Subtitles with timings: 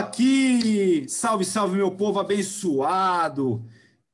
[0.00, 1.06] aqui!
[1.08, 3.62] Salve, salve, meu povo abençoado!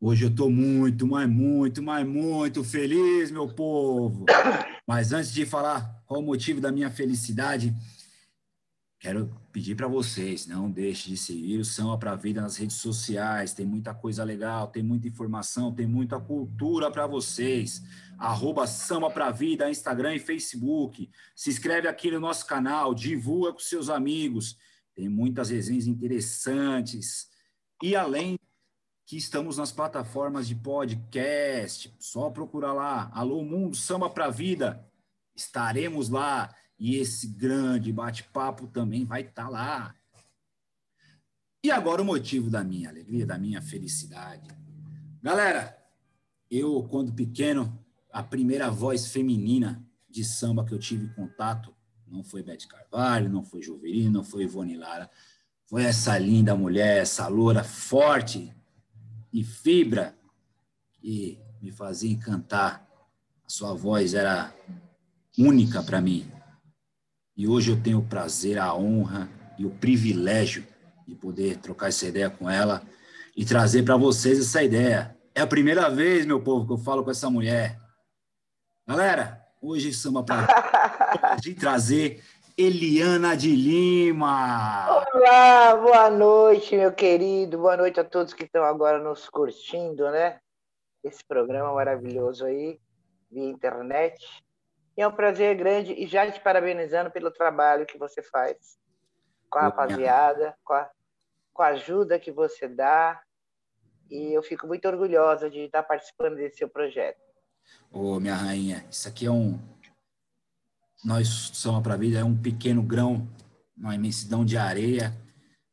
[0.00, 4.26] Hoje eu estou muito, mas muito, mas muito feliz, meu povo!
[4.87, 7.72] Mas antes de falar qual o motivo da minha felicidade,
[8.98, 12.76] quero pedir para vocês, não deixe de seguir o Samba para a Vida nas redes
[12.76, 17.83] sociais, tem muita coisa legal, tem muita informação, tem muita cultura para vocês.
[18.19, 21.09] Arroba Samba para a Vida, Instagram e Facebook.
[21.34, 24.56] Se inscreve aqui no nosso canal, divulga com seus amigos
[24.96, 27.28] tem muitas resenhas interessantes.
[27.82, 28.38] E além
[29.05, 34.84] que estamos nas plataformas de podcast, só procurar lá, Alô Mundo Samba para Vida,
[35.36, 39.95] estaremos lá e esse grande bate-papo também vai estar tá lá.
[41.62, 44.48] E agora o motivo da minha alegria, da minha felicidade.
[45.22, 45.77] Galera,
[46.50, 47.78] eu quando pequeno,
[48.10, 51.75] a primeira voz feminina de samba que eu tive contato
[52.07, 55.11] não foi Beth Carvalho, não foi Juverino, não foi Ivone Lara.
[55.67, 58.55] Foi essa linda mulher, essa loura forte
[59.33, 60.17] e fibra
[60.93, 62.87] que me fazia encantar.
[63.45, 64.55] A sua voz era
[65.39, 66.31] única para mim.
[67.37, 70.67] E hoje eu tenho o prazer, a honra e o privilégio
[71.07, 72.83] de poder trocar essa ideia com ela
[73.37, 75.17] e trazer para vocês essa ideia.
[75.34, 77.79] É a primeira vez, meu povo, que eu falo com essa mulher.
[78.87, 80.47] Galera, hoje samba para
[81.42, 82.22] de trazer
[82.56, 84.86] Eliana de Lima.
[85.12, 87.59] Olá, boa noite, meu querido.
[87.59, 90.39] Boa noite a todos que estão agora nos curtindo, né?
[91.03, 92.78] Esse programa maravilhoso aí,
[93.28, 94.25] via internet.
[94.97, 98.78] E é um prazer grande e já te parabenizando pelo trabalho que você faz
[99.50, 100.89] com a rapaziada, com a,
[101.53, 103.20] com a ajuda que você dá.
[104.09, 107.25] E eu fico muito orgulhosa de estar participando desse seu projeto.
[107.91, 109.59] Ô, minha rainha, isso aqui é um,
[111.06, 113.28] nós somos para a vida é um pequeno grão,
[113.77, 115.16] uma imensidão de areia,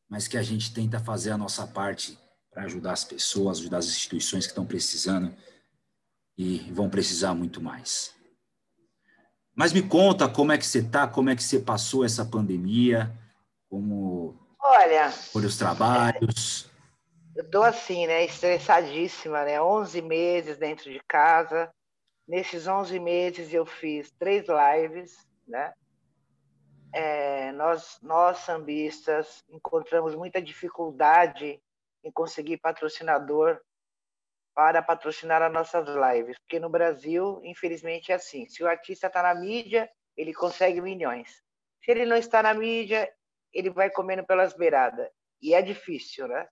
[0.08, 2.16] mas que a gente tenta fazer a nossa parte
[2.52, 5.34] para ajudar as pessoas, ajudar as instituições que estão precisando
[6.38, 8.14] e vão precisar muito mais.
[9.56, 13.12] Mas me conta como é que você está, como é que você passou essa pandemia,
[13.68, 16.70] como Olha, por os trabalhos.
[17.34, 21.68] Eu estou assim, né, estressadíssima, né, 11 meses dentro de casa,
[22.26, 25.74] Nesses 11 meses eu fiz três lives, né?
[26.92, 31.60] É, nós, nós sambistas encontramos muita dificuldade
[32.02, 33.60] em conseguir patrocinador
[34.54, 39.22] para patrocinar as nossas lives, porque no Brasil, infelizmente, é assim: se o artista está
[39.22, 41.42] na mídia, ele consegue milhões.
[41.82, 43.12] Se ele não está na mídia,
[43.52, 45.08] ele vai comendo pelas beiradas.
[45.42, 46.48] E é difícil, né?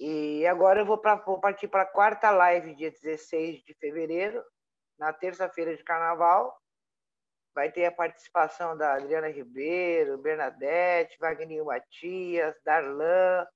[0.00, 4.42] E agora eu vou, pra, vou partir para a quarta live, dia 16 de fevereiro,
[4.98, 6.58] na terça-feira de carnaval.
[7.54, 13.46] Vai ter a participação da Adriana Ribeiro, Bernadette, Wagner Matias, Darlan,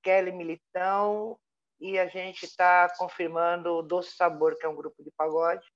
[0.00, 1.36] Kelly Militão,
[1.80, 5.66] e a gente está confirmando o Doce Sabor, que é um grupo de pagode.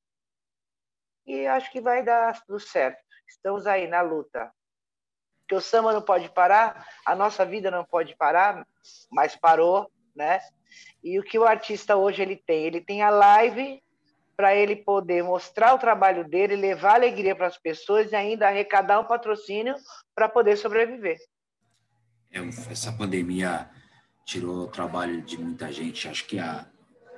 [1.27, 3.03] E acho que vai dar tudo certo.
[3.29, 4.53] Estamos aí na luta.
[5.49, 8.65] Que o samba não pode parar, a nossa vida não pode parar,
[9.11, 10.41] mas parou né?
[11.03, 12.65] E o que o artista hoje ele tem?
[12.65, 13.83] Ele tem a live
[14.37, 19.01] para ele poder mostrar o trabalho dele, levar alegria para as pessoas e ainda arrecadar
[19.01, 19.75] um patrocínio
[20.15, 21.19] para poder sobreviver.
[22.33, 22.41] É,
[22.71, 23.69] essa pandemia
[24.25, 26.09] tirou o trabalho de muita gente.
[26.09, 26.67] Acho que a,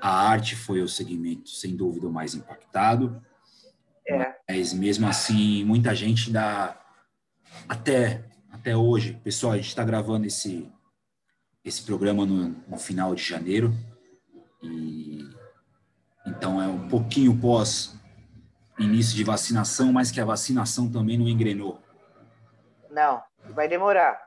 [0.00, 3.24] a arte foi o segmento, sem dúvida, mais impactado.
[4.06, 4.34] É.
[4.48, 6.78] Mas mesmo assim, muita gente dá
[7.68, 8.24] até
[8.64, 10.72] até hoje, pessoal, a gente está gravando esse
[11.64, 13.72] esse programa no, no, final de janeiro.
[14.62, 15.28] E
[16.26, 17.98] então é um pouquinho pós
[18.78, 21.80] início de vacinação, mas que a vacinação também não engrenou.
[22.90, 24.26] Não, vai demorar.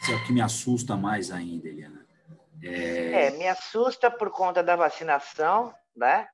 [0.00, 2.04] Isso é o que me assusta mais ainda, Eliana.
[2.62, 3.26] É...
[3.26, 6.26] é, me assusta por conta da vacinação, né?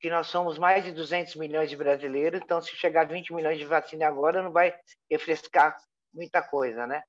[0.00, 3.58] Que nós somos mais de 200 milhões de brasileiros, então se chegar a 20 milhões
[3.58, 4.74] de vacina agora, não vai
[5.08, 5.76] refrescar
[6.12, 7.02] muita coisa, né?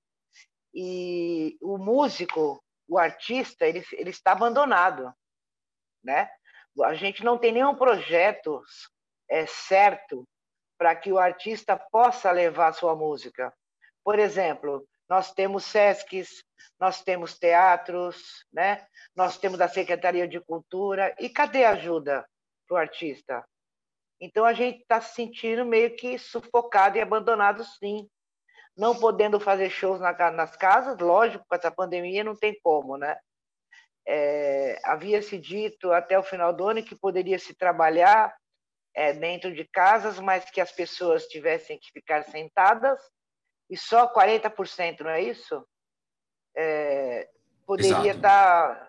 [0.73, 5.13] E o músico, o artista, ele, ele está abandonado,
[6.03, 6.29] né?
[6.83, 8.61] A gente não tem nenhum projeto
[9.29, 10.27] é, certo
[10.77, 13.53] para que o artista possa levar sua música.
[14.03, 16.43] Por exemplo, nós temos SESCs,
[16.79, 18.87] nós temos teatros, né?
[19.15, 22.25] nós temos a Secretaria de Cultura, e cadê a ajuda
[22.67, 23.45] para o artista?
[24.19, 28.09] Então a gente está se sentindo meio que sufocado e abandonado, sim
[28.81, 33.15] não podendo fazer shows na, nas casas, lógico, com essa pandemia não tem como, né?
[34.07, 38.35] É, havia se dito até o final do ano que poderia se trabalhar
[38.95, 42.99] é, dentro de casas, mas que as pessoas tivessem que ficar sentadas
[43.69, 45.63] e só 40%, não é isso?
[46.55, 47.27] é,
[47.65, 48.75] poderia estar.
[48.75, 48.87] Tá,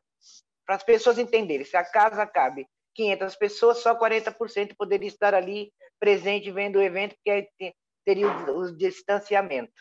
[0.65, 5.73] para as pessoas entenderem, se a casa cabe 500 pessoas, só 40% poderia estar ali
[5.99, 7.75] presente vendo o evento, porque
[8.05, 9.73] teria o, o distanciamento.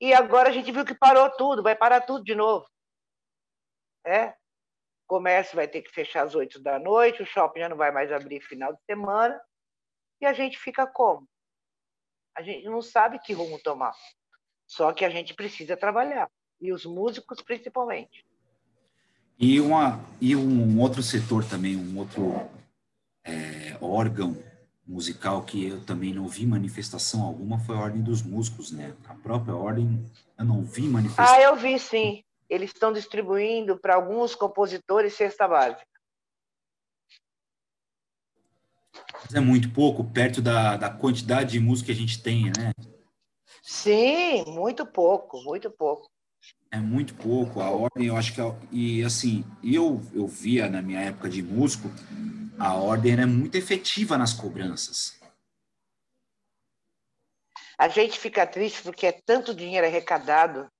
[0.00, 2.66] E agora a gente viu que parou tudo, vai parar tudo de novo.
[4.04, 4.28] É?
[4.28, 7.90] O comércio vai ter que fechar às 8 da noite, o shopping já não vai
[7.90, 9.40] mais abrir final de semana,
[10.20, 11.28] e a gente fica como?
[12.36, 13.94] A gente não sabe que rumo tomar.
[14.66, 16.30] Só que a gente precisa trabalhar,
[16.60, 18.26] e os músicos principalmente.
[19.38, 22.48] E, uma, e um outro setor também, um outro
[23.24, 24.36] é, órgão
[24.86, 28.94] musical que eu também não vi manifestação alguma foi a Ordem dos Músicos, né?
[29.06, 30.04] A própria Ordem,
[30.38, 31.34] eu não vi manifestação.
[31.34, 32.22] Ah, eu vi sim.
[32.48, 35.86] Eles estão distribuindo para alguns compositores cesta básica.
[39.22, 42.72] Mas é muito pouco, perto da, da quantidade de música que a gente tem, né?
[43.62, 46.06] Sim, muito pouco, muito pouco.
[46.70, 47.60] É muito pouco.
[47.60, 48.40] A ordem, eu acho que.
[48.40, 51.88] É, e assim, eu, eu via na minha época de músico,
[52.58, 55.20] a ordem era muito efetiva nas cobranças.
[57.76, 60.70] A gente fica triste porque é tanto dinheiro arrecadado,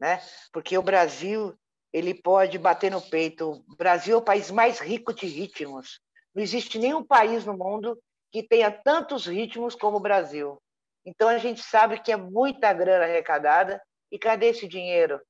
[0.00, 0.22] né?
[0.52, 1.54] Porque o Brasil
[1.92, 3.64] ele pode bater no peito.
[3.68, 6.00] O Brasil é o país mais rico de ritmos.
[6.34, 8.00] Não existe nenhum país no mundo
[8.32, 10.60] que tenha tantos ritmos como o Brasil.
[11.04, 15.20] Então a gente sabe que é muita grana arrecadada e cadê esse dinheiro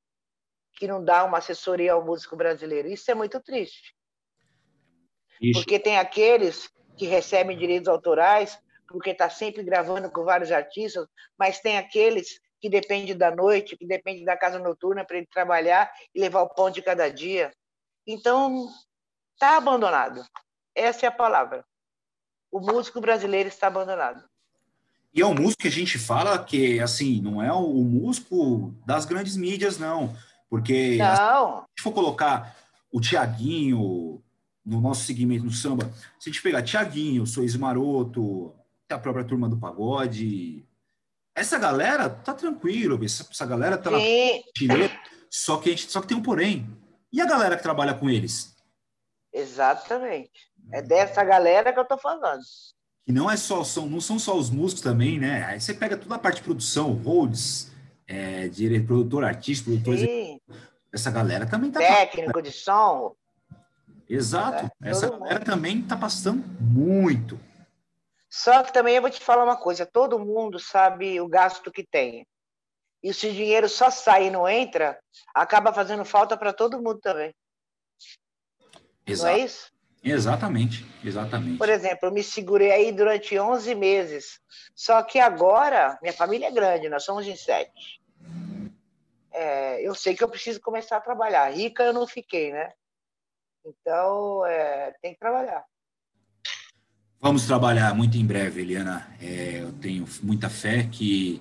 [0.75, 2.89] que não dá uma assessoria ao músico brasileiro?
[2.89, 3.95] Isso é muito triste.
[5.41, 5.61] Isso.
[5.61, 11.07] Porque tem aqueles que recebem direitos autorais, porque está sempre gravando com vários artistas,
[11.39, 15.91] mas tem aqueles que dependem da noite, que dependem da casa noturna para ele trabalhar
[16.15, 17.51] e levar o pão de cada dia.
[18.07, 18.69] Então,
[19.33, 20.23] está abandonado.
[20.75, 21.65] Essa é a palavra.
[22.53, 24.23] O músico brasileiro está abandonado.
[25.15, 29.05] E é um músico que a gente fala que, assim, não é o músico das
[29.05, 30.15] grandes mídias, não.
[30.49, 31.07] Porque não.
[31.07, 32.57] Assim, se a gente for colocar
[32.93, 34.23] o Tiaguinho
[34.71, 38.55] no nosso segmento no samba, se a gente pegar Tiaguinho, Sois Maroto,
[38.89, 40.65] a própria turma do pagode,
[41.35, 43.91] essa galera tá tranquilo, essa, essa galera tá
[44.57, 44.91] Chile,
[45.29, 46.67] só que gente, só que tem um porém.
[47.13, 48.55] E a galera que trabalha com eles?
[49.33, 50.51] Exatamente.
[50.73, 52.41] É dessa galera que eu tô falando
[53.05, 55.45] que não é só são não são só os músicos também, né?
[55.45, 57.73] Aí você pega toda a parte de produção, holds,
[58.07, 59.97] é, diretor, produtor, artista, produtor,
[60.93, 63.15] essa galera também tá técnico de som.
[64.11, 64.71] Exato.
[64.83, 65.45] É, Essa galera mundo.
[65.45, 67.39] também tá passando muito.
[68.29, 71.85] Só que também eu vou te falar uma coisa, todo mundo sabe o gasto que
[71.85, 72.27] tem.
[73.03, 74.99] E se o dinheiro só sai e não entra,
[75.35, 77.35] acaba fazendo falta para todo mundo também.
[79.07, 79.33] Exato.
[79.33, 79.73] Não é isso?
[80.03, 81.59] Exatamente, exatamente.
[81.59, 84.41] Por exemplo, eu me segurei aí durante 11 meses.
[84.75, 88.01] Só que agora, minha família é grande, nós somos em sete.
[89.33, 91.51] É, eu sei que eu preciso começar a trabalhar.
[91.51, 92.73] Rica eu não fiquei, né?
[93.65, 95.65] Então, é, tem que trabalhar.
[97.21, 99.07] Vamos trabalhar muito em breve, Eliana.
[99.21, 101.39] É, eu tenho muita fé que.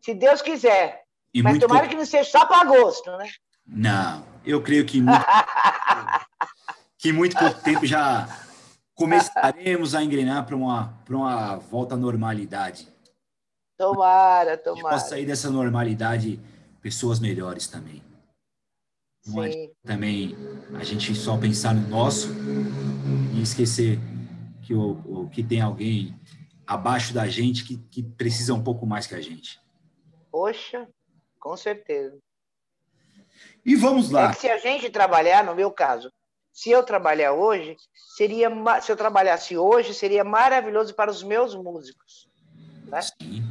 [0.00, 1.04] Se Deus quiser.
[1.34, 3.28] E Mas tomara que não seja só para agosto, né?
[3.66, 5.26] Não, eu creio que muito.
[6.98, 8.28] que muito pouco tempo já
[8.94, 12.88] começaremos a engrenar para uma, uma volta à normalidade.
[13.76, 14.94] Tomara, tomara.
[14.94, 16.40] Possa sair dessa normalidade
[16.80, 18.05] pessoas melhores também.
[19.26, 20.36] Não é também
[20.74, 22.28] a gente só pensar no nosso
[23.34, 23.98] e esquecer
[24.62, 26.18] que, o, o, que tem alguém
[26.66, 29.60] abaixo da gente que, que precisa um pouco mais que a gente.
[30.30, 30.88] Poxa,
[31.38, 32.18] com certeza.
[33.64, 34.30] E vamos lá.
[34.30, 36.12] É se a gente trabalhar, no meu caso,
[36.52, 37.76] se eu trabalhar hoje,
[38.16, 42.28] seria se eu trabalhasse hoje, seria maravilhoso para os meus músicos.
[42.86, 43.00] Né?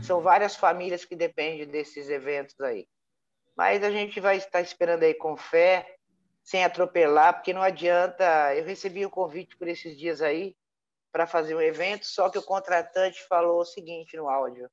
[0.01, 2.87] São várias famílias que dependem desses eventos aí.
[3.55, 5.97] Mas a gente vai estar esperando aí com fé,
[6.43, 8.53] sem atropelar, porque não adianta.
[8.55, 10.55] Eu recebi um convite por esses dias aí
[11.11, 14.69] para fazer um evento, só que o contratante falou o seguinte no áudio: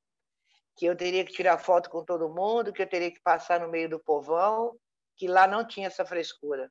[0.76, 3.68] que eu teria que tirar foto com todo mundo, que eu teria que passar no
[3.68, 4.76] meio do povão,
[5.16, 6.70] que lá não tinha essa frescura.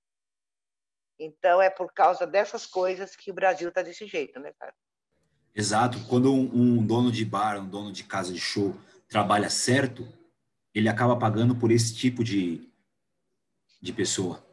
[1.18, 4.74] Então, é por causa dessas coisas que o Brasil está desse jeito, né, cara?
[5.54, 6.00] Exato.
[6.08, 8.76] Quando um, um, dono de bar, um dono de casa de show
[9.08, 10.08] trabalha certo,
[10.74, 12.70] ele acaba pagando por esse tipo de,
[13.82, 14.44] de pessoa.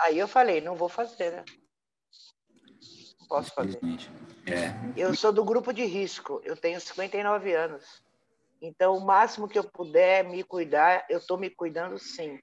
[0.00, 1.44] Aí eu falei, não vou fazer, né?
[3.20, 3.78] Não posso fazer.
[4.46, 4.74] É.
[4.96, 8.04] Eu sou do grupo de risco, eu tenho 59 anos.
[8.60, 12.38] Então, o máximo que eu puder me cuidar, eu estou me cuidando sim.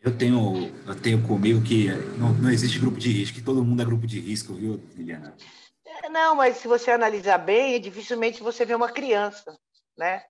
[0.00, 1.88] Eu tenho, eu tenho comigo que
[2.18, 5.36] não, não existe grupo de risco, que todo mundo é grupo de risco, viu, Liliana?
[5.84, 9.58] É, não, mas se você analisar bem, dificilmente você vê uma criança,
[9.96, 10.22] né?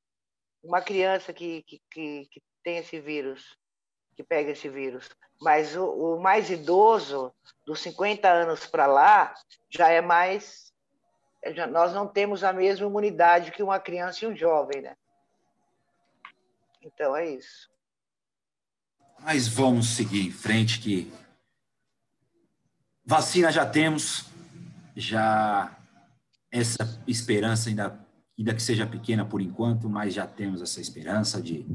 [0.67, 3.57] Uma criança que, que, que, que tem esse vírus,
[4.17, 5.09] que pega esse vírus.
[5.41, 7.33] Mas o, o mais idoso,
[7.65, 9.33] dos 50 anos para lá,
[9.71, 10.73] já é mais.
[11.41, 14.97] É, já, nós não temos a mesma imunidade que uma criança e um jovem, né?
[16.83, 17.71] Então é isso.
[19.21, 21.13] Mas vamos seguir em frente que
[23.05, 24.27] vacina já temos,
[24.97, 25.77] já
[26.51, 28.06] essa esperança ainda
[28.39, 31.67] ainda que seja pequena por enquanto, mas já temos essa esperança de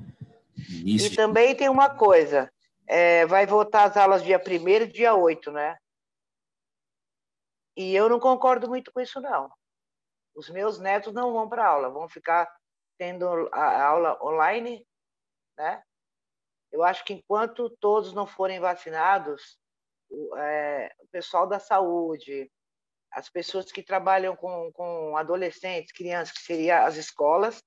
[0.69, 1.11] início.
[1.11, 2.51] E também tem uma coisa,
[2.87, 5.77] é, vai voltar as aulas dia 1 e dia 8, né?
[7.75, 9.49] E eu não concordo muito com isso, não.
[10.35, 12.47] Os meus netos não vão para aula, vão ficar
[12.97, 14.85] tendo a aula online,
[15.57, 15.81] né?
[16.71, 19.57] Eu acho que enquanto todos não forem vacinados,
[20.09, 22.49] o, é, o pessoal da saúde,
[23.11, 27.61] as pessoas que trabalham com, com adolescentes, crianças, que seriam as escolas,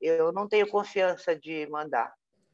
[0.00, 2.12] eu não tenho confiança de mandar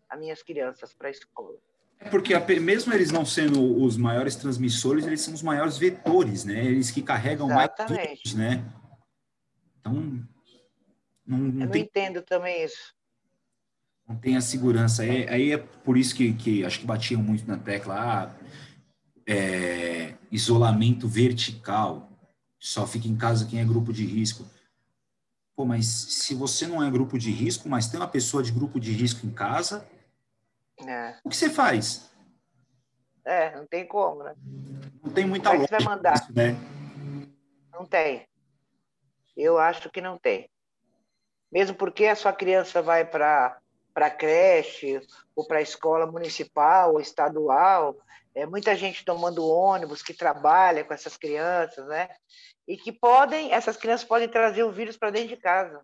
[0.08, 1.56] as minhas crianças para a escola.
[1.98, 6.64] É porque mesmo eles não sendo os maiores transmissores, eles são os maiores vetores, né?
[6.64, 7.96] Eles que carregam Exatamente.
[7.96, 8.72] mais vírus, né?
[9.80, 9.94] Então,
[11.26, 11.82] não, não Eu tem...
[11.82, 12.94] não entendo também isso.
[14.06, 15.04] Não tem a segurança.
[15.04, 18.34] É, aí é por isso que, que acho que batiam muito na tecla ah,
[19.26, 22.15] é, isolamento vertical.
[22.58, 24.44] Só fica em casa quem é grupo de risco.
[25.54, 28.78] Pô, mas se você não é grupo de risco, mas tem uma pessoa de grupo
[28.78, 29.86] de risco em casa,
[30.86, 31.16] é.
[31.24, 32.10] o que você faz?
[33.24, 34.34] É, não tem como, né?
[35.02, 35.78] Não tem muita como lógica.
[35.78, 36.14] Vai mandar?
[36.14, 36.54] Isso, né?
[37.72, 38.26] Não tem.
[39.36, 40.48] Eu acho que não tem.
[41.50, 43.60] Mesmo porque a sua criança vai para
[43.96, 45.00] para creche
[45.34, 47.96] ou para escola municipal ou estadual,
[48.34, 52.14] é muita gente tomando ônibus que trabalha com essas crianças, né?
[52.68, 55.82] E que podem, essas crianças podem trazer o vírus para dentro de casa.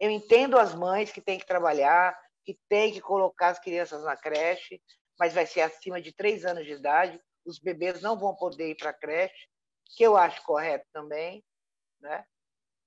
[0.00, 4.16] Eu entendo as mães que têm que trabalhar, que têm que colocar as crianças na
[4.16, 4.80] creche,
[5.18, 7.20] mas vai ser acima de três anos de idade.
[7.44, 9.46] Os bebês não vão poder ir para a creche,
[9.94, 11.44] que eu acho correto também,
[12.00, 12.24] né?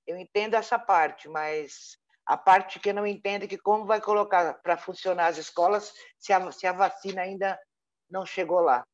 [0.04, 1.96] Eu entendo essa parte, mas
[2.26, 5.92] a parte que eu não entendo é que como vai colocar para funcionar as escolas
[6.18, 7.58] se a, se a vacina ainda
[8.10, 8.84] não chegou lá.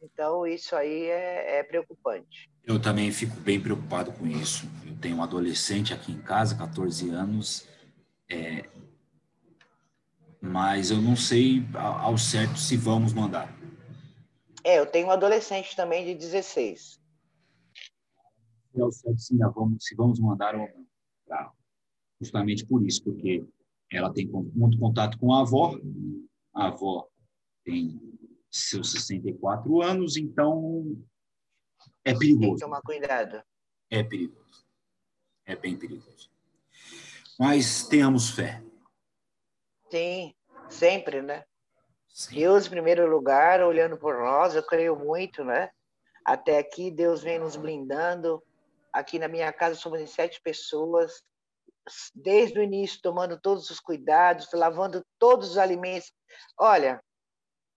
[0.00, 2.50] Então, isso aí é, é, preocupante.
[2.64, 4.66] Eu também fico bem preocupado com isso.
[4.86, 7.68] Eu tenho um adolescente aqui em casa, 14 anos,
[8.30, 8.66] é,
[10.40, 13.52] mas eu não sei ao certo se vamos mandar.
[14.64, 17.00] É, eu tenho um adolescente também de 16.
[18.74, 20.86] É ao certo se, vamos, se vamos mandar ou não.
[21.26, 21.52] Tá.
[22.20, 23.44] Justamente por isso, porque
[23.90, 25.78] ela tem muito contato com a avó,
[26.54, 27.08] a avó
[27.64, 27.98] tem
[28.50, 30.84] seus 64 anos, então
[32.04, 32.40] é perigoso.
[32.40, 33.42] Tem que tomar cuidado.
[33.90, 34.66] É perigoso.
[35.46, 36.30] É bem perigoso.
[37.38, 38.62] Mas tenhamos fé.
[39.90, 40.34] Sim,
[40.68, 41.44] sempre, né?
[42.08, 42.36] Sim.
[42.36, 45.70] Deus em primeiro lugar, olhando por nós, eu creio muito, né?
[46.24, 48.42] Até aqui Deus vem nos blindando.
[48.92, 51.22] Aqui na minha casa somos em sete pessoas,
[52.14, 56.12] desde o início tomando todos os cuidados, lavando todos os alimentos.
[56.58, 57.02] Olha,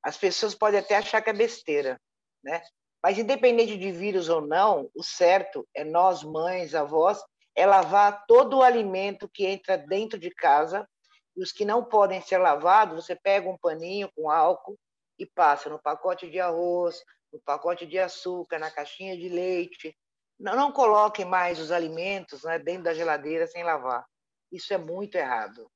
[0.04, 2.00] as pessoas podem até achar que é besteira,
[2.44, 2.62] né?
[3.02, 7.22] Mas independente de vírus ou não, o certo é nós, mães, avós,
[7.56, 10.88] é lavar todo o alimento que entra dentro de casa.
[11.36, 14.78] E os que não podem ser lavados, você pega um paninho com álcool
[15.20, 17.02] e passa no pacote de arroz,
[17.32, 19.96] no pacote de açúcar, na caixinha de leite.
[20.44, 24.06] Não, não coloque mais os alimentos né, dentro da geladeira sem lavar.
[24.52, 25.72] Isso é muito errado.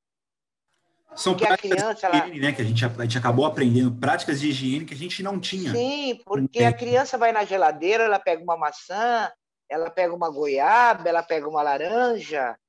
[1.16, 2.48] São porque práticas criança, de higiene, ela...
[2.48, 2.54] né?
[2.54, 5.72] Que a gente, a gente acabou aprendendo práticas de higiene que a gente não tinha.
[5.72, 9.32] Sim, porque a criança vai na geladeira, ela pega uma maçã,
[9.70, 12.60] ela pega uma goiaba, ela pega uma laranja.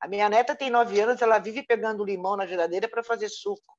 [0.00, 3.76] A minha neta tem nove anos, ela vive pegando limão na geladeira para fazer suco.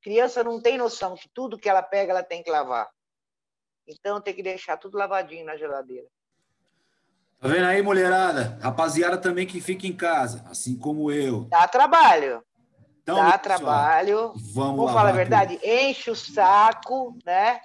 [0.00, 2.88] Criança não tem noção que tudo que ela pega, ela tem que lavar.
[3.86, 6.08] Então tem que deixar tudo lavadinho na geladeira.
[7.42, 8.56] Tá vendo aí, mulherada?
[8.62, 11.46] Rapaziada também que fica em casa, assim como eu.
[11.46, 12.40] Dá trabalho.
[13.02, 14.28] Então, dá trabalho.
[14.36, 15.66] Vamos, vamos falar a verdade, tudo.
[15.68, 17.60] enche o saco, né?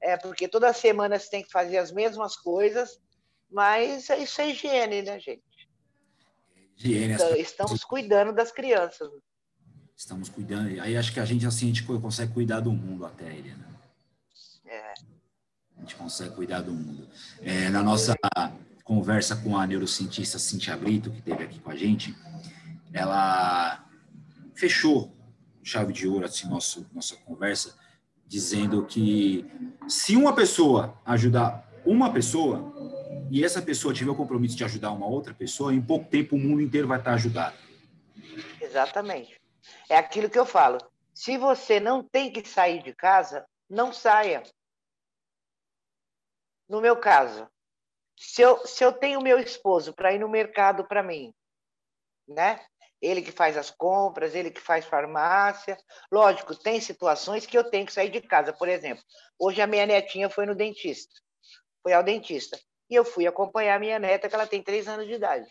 [0.00, 3.00] É, porque toda semana você tem que fazer as mesmas coisas,
[3.48, 5.44] mas isso é higiene, né, gente?
[6.76, 7.14] Higiene.
[7.14, 9.08] Então, estamos cuidando das crianças.
[9.96, 10.80] Estamos cuidando.
[10.80, 13.64] Aí acho que a gente assim a gente consegue cuidar do mundo até, Helena.
[14.66, 14.92] É.
[15.76, 17.08] A gente consegue cuidar do mundo.
[17.40, 18.16] É, na nossa
[18.84, 22.14] conversa com a neurocientista Cintia Brito, que esteve aqui com a gente,
[22.92, 23.84] ela
[24.54, 25.12] fechou
[25.62, 27.74] chave de ouro assim nosso nossa conversa
[28.26, 29.50] dizendo que
[29.88, 32.72] se uma pessoa ajudar uma pessoa
[33.30, 36.38] e essa pessoa tiver o compromisso de ajudar uma outra pessoa, em pouco tempo o
[36.38, 37.56] mundo inteiro vai estar ajudado.
[38.60, 39.40] Exatamente.
[39.88, 40.78] É aquilo que eu falo.
[41.12, 44.42] Se você não tem que sair de casa, não saia.
[46.68, 47.46] No meu caso,
[48.16, 51.32] se eu, se eu tenho meu esposo para ir no mercado para mim,
[52.28, 52.64] né?
[53.02, 55.76] Ele que faz as compras, ele que faz farmácia.
[56.10, 58.52] Lógico, tem situações que eu tenho que sair de casa.
[58.52, 59.04] Por exemplo,
[59.38, 61.12] hoje a minha netinha foi no dentista,
[61.82, 62.58] foi ao dentista.
[62.88, 65.46] E eu fui acompanhar a minha neta, que ela tem três anos de idade,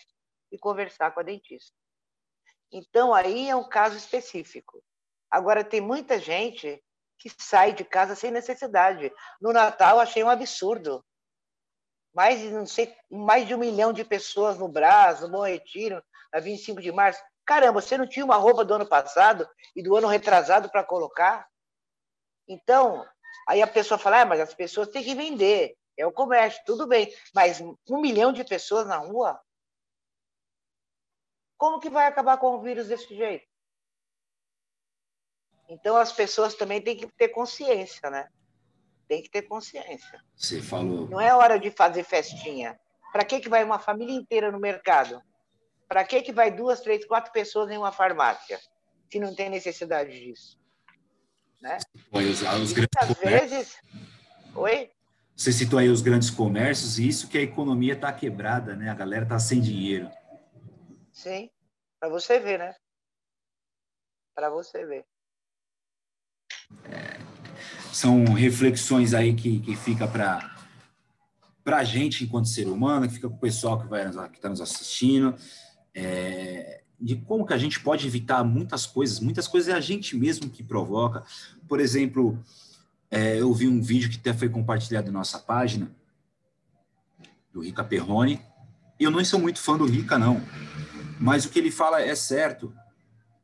[0.52, 1.76] e conversar com a dentista.
[2.72, 4.84] Então, aí é um caso específico.
[5.30, 6.82] Agora, tem muita gente
[7.20, 9.12] que sai de casa sem necessidade.
[9.40, 11.04] No Natal, achei um absurdo.
[12.14, 16.40] Mais, não sei, mais de um milhão de pessoas no Brás, no Bom Retiro, na
[16.40, 17.22] 25 de março.
[17.46, 21.48] Caramba, você não tinha uma roupa do ano passado e do ano retrasado para colocar?
[22.48, 23.06] Então,
[23.48, 26.88] aí a pessoa fala, ah, mas as pessoas têm que vender, é o comércio, tudo
[26.88, 29.40] bem, mas um milhão de pessoas na rua?
[31.58, 33.48] Como que vai acabar com o vírus desse jeito?
[35.70, 38.30] Então as pessoas também têm que ter consciência, né?
[39.14, 40.20] Tem que ter consciência.
[40.36, 41.08] Você falou.
[41.08, 42.80] Não é hora de fazer festinha.
[43.12, 45.22] Para que, que vai uma família inteira no mercado?
[45.88, 48.60] Para que, que vai duas, três, quatro pessoas em uma farmácia?
[49.12, 50.60] Se não tem necessidade disso.
[51.62, 51.78] Né?
[52.12, 53.78] Os, os muitas vezes.
[54.56, 54.90] Oi?
[55.36, 58.90] Você citou aí os grandes comércios, e isso que a economia está quebrada, né?
[58.90, 60.10] A galera está sem dinheiro.
[61.12, 61.52] Sim,
[62.00, 62.74] para você ver, né?
[64.34, 65.06] Para você ver.
[66.86, 67.13] É,
[67.92, 70.52] são reflexões aí que, que fica para
[71.64, 74.50] para a gente enquanto ser humano, que fica com o pessoal que vai que está
[74.50, 75.34] nos assistindo
[75.96, 79.20] é, de como que a gente pode evitar muitas coisas.
[79.20, 81.24] Muitas coisas é a gente mesmo que provoca.
[81.68, 82.38] Por exemplo,
[83.12, 85.92] é, eu vi um vídeo que até foi compartilhado na nossa página,
[87.52, 88.42] do Rica Perrone.
[89.00, 90.42] Eu não sou muito fã do Rica, não.
[91.20, 92.74] Mas o que ele fala é certo.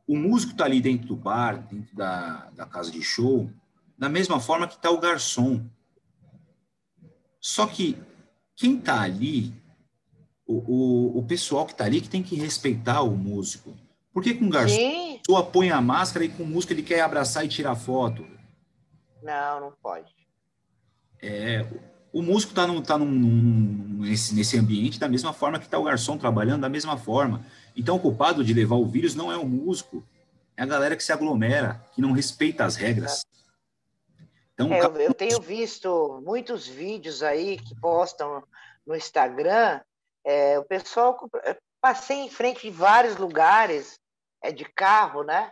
[0.07, 3.51] O músico está ali dentro do bar, dentro da, da casa de show,
[3.99, 5.61] da mesma forma que está o garçom.
[7.41, 7.97] Só que
[8.55, 9.53] quem está ali
[10.47, 13.75] o, o, o pessoal que está ali que tem que respeitar o músico.
[14.13, 15.21] Por que com o garçom Sim.
[15.51, 18.25] põe a máscara e com o músico ele quer abraçar e tirar foto?
[19.21, 20.11] Não, não pode.
[21.21, 21.67] É,
[22.11, 26.17] o músico está tá, tá nesse, nesse ambiente da mesma forma que está o garçom
[26.17, 27.45] trabalhando, da mesma forma.
[27.75, 30.03] Então, o culpado de levar o vírus não é o músico,
[30.57, 33.23] é a galera que se aglomera, que não respeita as regras.
[34.59, 38.43] Então, é, eu, eu tenho visto muitos vídeos aí que postam
[38.85, 39.79] no Instagram
[40.23, 43.99] é, o pessoal é, passei em frente de vários lugares
[44.43, 45.51] é, de carro, né?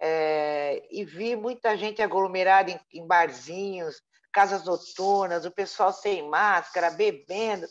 [0.00, 4.02] É, e vi muita gente aglomerada em, em, barzinhos,
[4.32, 7.66] casas noturnas, o pessoal sem máscara, bebendo.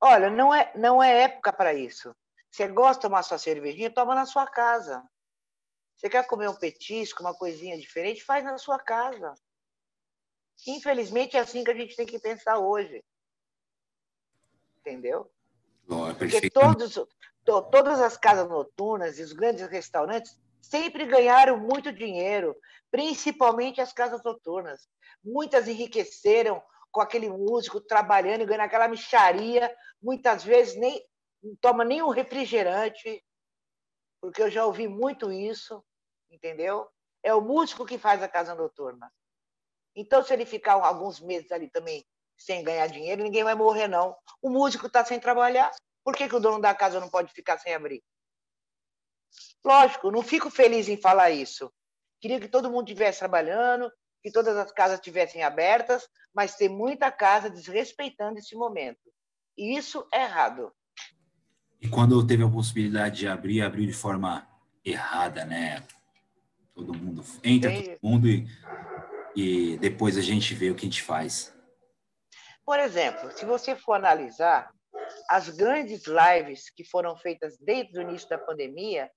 [0.00, 2.14] Olha, não é, não é época para isso.
[2.50, 5.02] Você gosta de tomar sua cervejinha, toma na sua casa.
[5.98, 9.34] Você quer comer um petisco, uma coisinha diferente, faz na sua casa.
[10.66, 13.04] Infelizmente é assim que a gente tem que pensar hoje
[14.88, 15.30] entendeu?
[15.88, 16.94] Oh, Porque todos,
[17.44, 22.56] to, todas as casas noturnas e os grandes restaurantes sempre ganharam muito dinheiro,
[22.90, 24.88] principalmente as casas noturnas.
[25.24, 31.02] Muitas enriqueceram com aquele músico trabalhando e ganhando aquela micharia, muitas vezes nem
[31.40, 33.24] não toma nem um refrigerante,
[34.20, 35.84] porque eu já ouvi muito isso,
[36.30, 36.88] entendeu?
[37.22, 39.12] É o músico que faz a casa noturna.
[39.94, 42.04] Então, se ele ficar alguns meses ali também
[42.36, 44.16] sem ganhar dinheiro, ninguém vai morrer, não.
[44.40, 45.72] O músico está sem trabalhar,
[46.04, 48.02] por que, que o dono da casa não pode ficar sem abrir?
[49.64, 51.72] Lógico, não fico feliz em falar isso.
[52.20, 57.10] Queria que todo mundo estivesse trabalhando, que todas as casas estivessem abertas, mas tem muita
[57.10, 59.12] casa desrespeitando esse momento.
[59.56, 60.72] E isso é errado.
[61.80, 64.46] E quando teve a possibilidade de abrir, abriu de forma
[64.84, 65.82] errada, né?
[66.74, 68.46] Todo mundo entra, todo mundo e,
[69.34, 71.54] e depois a gente vê o que a gente faz.
[72.64, 74.70] Por exemplo, se você for analisar
[75.28, 79.10] as grandes lives que foram feitas desde o início da pandemia,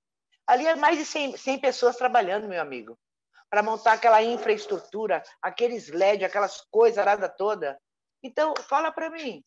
[0.47, 2.97] ali é mais de 100, 100 pessoas trabalhando, meu amigo,
[3.49, 7.77] para montar aquela infraestrutura, aqueles LED, aquelas coisas nada toda.
[8.23, 9.43] Então, fala para mim,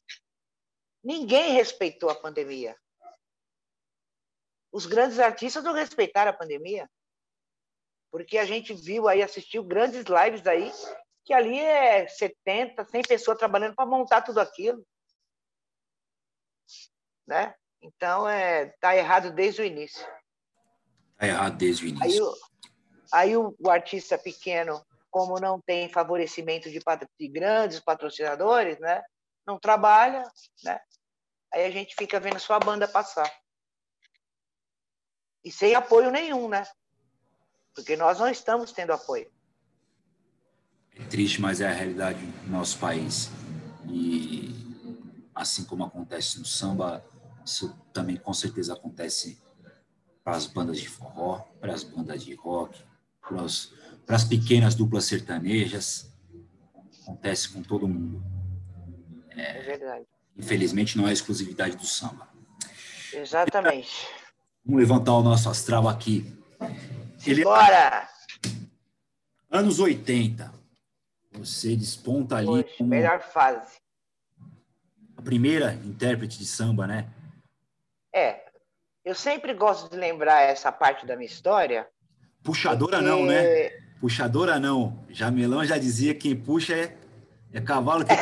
[1.03, 2.77] ninguém respeitou a pandemia.
[4.75, 6.91] Os grandes artistas não respeitaram a pandemia.
[8.11, 10.73] Porque a gente viu aí, assistiu grandes lives aí
[11.25, 14.85] que ali é 70, 100 pessoas trabalhando para montar tudo aquilo.
[17.25, 17.55] Né?
[17.81, 20.05] Então, é, tá errado desde o início.
[21.17, 22.05] Tá errado desde o início.
[22.05, 22.35] Aí, o,
[23.13, 26.81] aí o, o artista pequeno, como não tem favorecimento de,
[27.21, 29.03] de grandes patrocinadores, né?
[29.47, 30.25] não trabalha,
[30.65, 30.81] né?
[31.53, 33.31] aí a gente fica vendo sua banda passar.
[35.45, 36.65] E sem apoio nenhum, né?
[37.75, 39.27] porque nós não estamos tendo apoio.
[40.97, 43.29] É triste, mas é a realidade do nosso país.
[43.89, 44.55] E
[45.35, 47.05] assim como acontece no samba,
[47.45, 49.43] isso também com certeza acontece
[50.23, 52.81] para as bandas de forró, para as bandas de rock,
[53.21, 53.75] para, os,
[54.07, 56.09] para as pequenas duplas sertanejas.
[57.03, 58.23] Acontece com todo mundo.
[59.31, 60.07] É, é verdade.
[60.37, 62.29] Infelizmente não é exclusividade do samba.
[63.13, 64.09] Exatamente.
[64.65, 66.25] Vamos levantar o nosso astral aqui.
[67.27, 67.45] Ele...
[67.45, 68.09] Bora!
[69.51, 70.53] Anos 80.
[71.33, 72.47] Você desponta ali.
[72.47, 73.77] Poxa, como melhor fase.
[75.17, 77.09] A primeira intérprete de samba, né?
[78.15, 78.43] É.
[79.05, 81.87] Eu sempre gosto de lembrar essa parte da minha história.
[82.43, 83.11] Puxadora porque...
[83.11, 83.71] não, né?
[84.01, 85.05] Puxadora não.
[85.11, 86.97] Jamelão já dizia que quem puxa é,
[87.55, 88.13] é cavalo que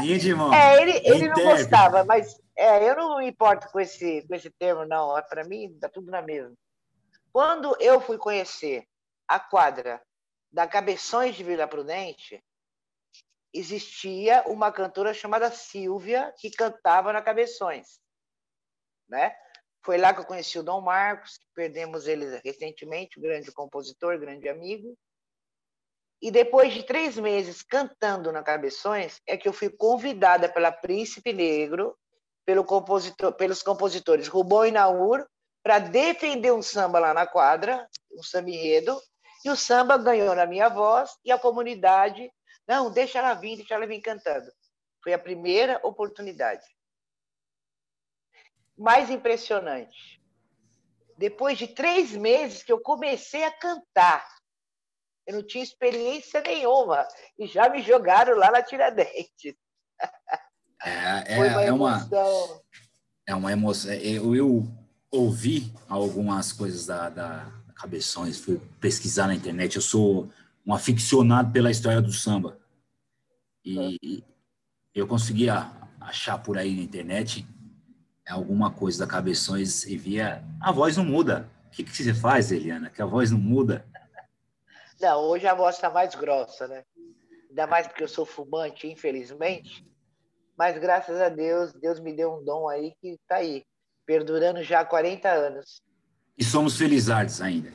[0.00, 0.52] rende, irmão.
[0.52, 4.50] É, ele, ele não gostava, mas é, eu não me importo com esse, com esse
[4.50, 5.16] termo, não.
[5.16, 6.52] É, Para mim, dá tudo na mesma.
[7.32, 8.84] Quando eu fui conhecer
[9.28, 10.02] a quadra
[10.50, 12.42] da Cabeções de Vila Prudente,
[13.54, 18.00] existia uma cantora chamada Silvia que cantava na Cabeções,
[19.08, 19.32] né?
[19.84, 24.98] Foi lá que eu conheci o Dom Marcos, perdemos ele recentemente, grande compositor, grande amigo.
[26.20, 31.32] E depois de três meses cantando na Cabeções, é que eu fui convidada pela Príncipe
[31.32, 31.96] Negro,
[32.44, 35.24] pelo compositor, pelos compositores Rubão e Naur,
[35.62, 39.00] para defender um samba lá na quadra, um samba enredo,
[39.44, 42.32] e o samba ganhou na minha voz e a comunidade,
[42.66, 44.50] não, deixa ela vir, deixa ela vir cantando.
[45.02, 46.66] Foi a primeira oportunidade.
[48.76, 50.20] Mais impressionante,
[51.16, 54.37] depois de três meses que eu comecei a cantar,
[55.28, 57.06] eu não tinha experiência nenhuma
[57.38, 59.54] e já me jogaram lá na Tiradentes.
[60.82, 62.08] É, é, é uma,
[63.26, 63.92] é uma emoção.
[63.92, 64.66] Eu, eu
[65.10, 69.76] ouvi algumas coisas da, da Cabeções, fui pesquisar na internet.
[69.76, 70.30] Eu sou
[70.66, 72.58] um aficionado pela história do samba.
[73.62, 74.24] E
[74.94, 77.46] eu conseguia achar por aí na internet
[78.26, 81.50] alguma coisa da Cabeções e via a voz não muda.
[81.66, 82.88] O que, que você faz, Eliana?
[82.88, 83.84] Que a voz não muda?
[85.00, 86.84] Não, hoje a voz está mais grossa, né?
[87.48, 89.86] Ainda mais porque eu sou fumante, infelizmente.
[90.56, 93.64] Mas graças a Deus, Deus me deu um dom aí que está aí,
[94.04, 95.80] perdurando já há 40 anos.
[96.36, 97.72] E somos felizardes ainda.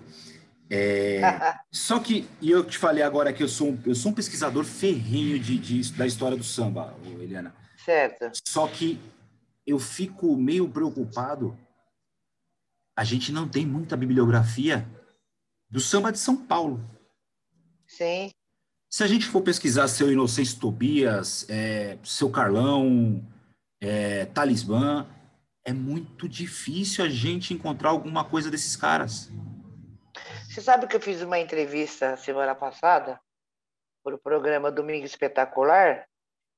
[0.69, 1.21] É,
[1.71, 4.63] só que, e eu te falei agora que eu sou um, eu sou um pesquisador
[4.63, 7.55] ferrinho de, de, da história do samba, Eliana.
[7.77, 8.31] Certo.
[8.47, 8.99] Só que
[9.65, 11.57] eu fico meio preocupado.
[12.95, 14.88] A gente não tem muita bibliografia
[15.69, 16.83] do samba de São Paulo.
[17.97, 18.32] Sim.
[18.89, 23.23] Se a gente for pesquisar seu Inocêncio Tobias, é, seu Carlão,
[23.82, 25.08] é, Talismã,
[25.63, 29.29] é muito difícil a gente encontrar alguma coisa desses caras.
[30.49, 33.19] Você sabe que eu fiz uma entrevista semana passada
[34.03, 36.06] para o programa Domingo Espetacular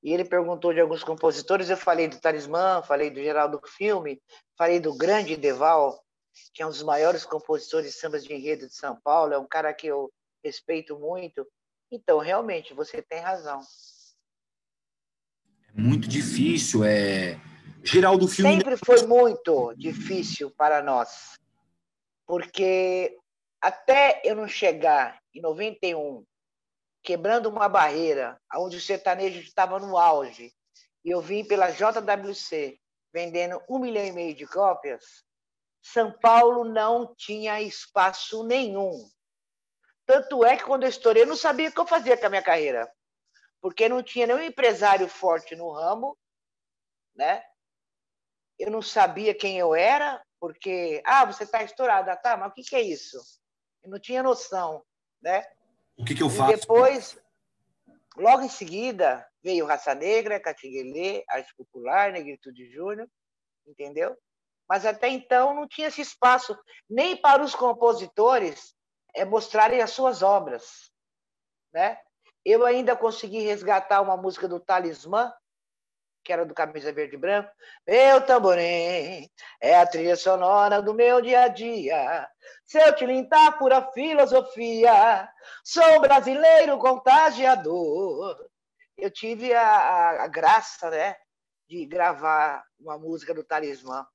[0.03, 1.69] e ele perguntou de alguns compositores.
[1.69, 4.21] Eu falei do Talismã, falei do Geraldo Filme,
[4.57, 6.01] falei do grande Deval,
[6.53, 9.47] que é um dos maiores compositores de sambas de enredo de São Paulo, é um
[9.47, 10.11] cara que eu
[10.45, 11.45] respeito muito.
[11.91, 13.59] Então, realmente, você tem razão.
[15.75, 16.83] É muito difícil.
[16.83, 17.39] É...
[17.83, 18.55] Geraldo Filme.
[18.55, 21.37] Sempre foi muito difícil para nós,
[22.25, 23.15] porque
[23.61, 26.25] até eu não chegar em 91,
[27.03, 30.51] quebrando uma barreira, onde o sertanejo estava no auge,
[31.03, 32.79] e eu vim pela JWC
[33.13, 35.23] vendendo um milhão e meio de cópias,
[35.81, 39.07] São Paulo não tinha espaço nenhum.
[40.05, 42.29] Tanto é que quando eu estourei, eu não sabia o que eu fazia com a
[42.29, 42.91] minha carreira,
[43.59, 46.17] porque não tinha nenhum empresário forte no ramo,
[47.15, 47.43] né?
[48.59, 52.61] Eu não sabia quem eu era, porque, ah, você está estourada, tá, mas o que,
[52.61, 53.17] que é isso?
[53.83, 54.83] Eu não tinha noção,
[55.21, 55.43] né?
[55.97, 56.51] O que, que eu faço?
[56.51, 57.17] E depois,
[58.15, 63.09] logo em seguida, veio Raça Negra, Catiguelê, Arte Popular, Negritude Júnior,
[63.65, 64.15] entendeu?
[64.69, 66.57] Mas até então não tinha esse espaço
[66.89, 68.74] nem para os compositores
[69.15, 70.91] é mostrarem as suas obras.
[71.73, 71.97] Né?
[72.43, 75.33] Eu ainda consegui resgatar uma música do Talismã,
[76.23, 77.49] que era do Camisa Verde e Branco.
[77.87, 79.29] Meu tamborim
[79.61, 82.29] é a trilha sonora do meu dia a dia.
[82.65, 85.29] Seu tilintar pura filosofia.
[85.63, 88.37] Sou brasileiro contagiador.
[88.97, 91.15] Eu tive a, a, a graça né,
[91.67, 94.07] de gravar uma música do Talismã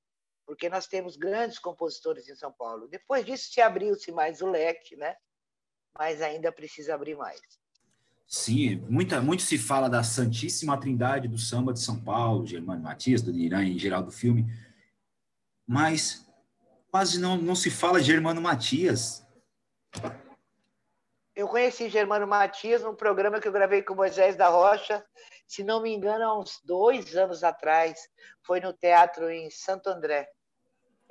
[0.51, 2.89] porque nós temos grandes compositores em São Paulo.
[2.89, 5.15] Depois disso se abriu-se mais o leque, né?
[5.97, 7.41] Mas ainda precisa abrir mais.
[8.27, 13.23] Sim, muita, muito se fala da Santíssima Trindade do samba de São Paulo, Germano Matias,
[13.23, 14.45] do Irã em geral do filme,
[15.65, 16.29] mas
[16.91, 19.25] quase não, não se fala de Germano Matias.
[21.33, 25.07] Eu conheci Germano Matias num programa que eu gravei com Moisés da Rocha,
[25.47, 28.01] se não me engano, há uns dois anos atrás.
[28.43, 30.29] Foi no teatro em Santo André.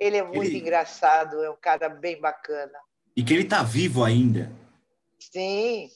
[0.00, 0.58] Ele é muito ele...
[0.58, 2.78] engraçado, é um cara bem bacana.
[3.14, 4.50] E que ele está vivo ainda.
[5.18, 5.90] Sim.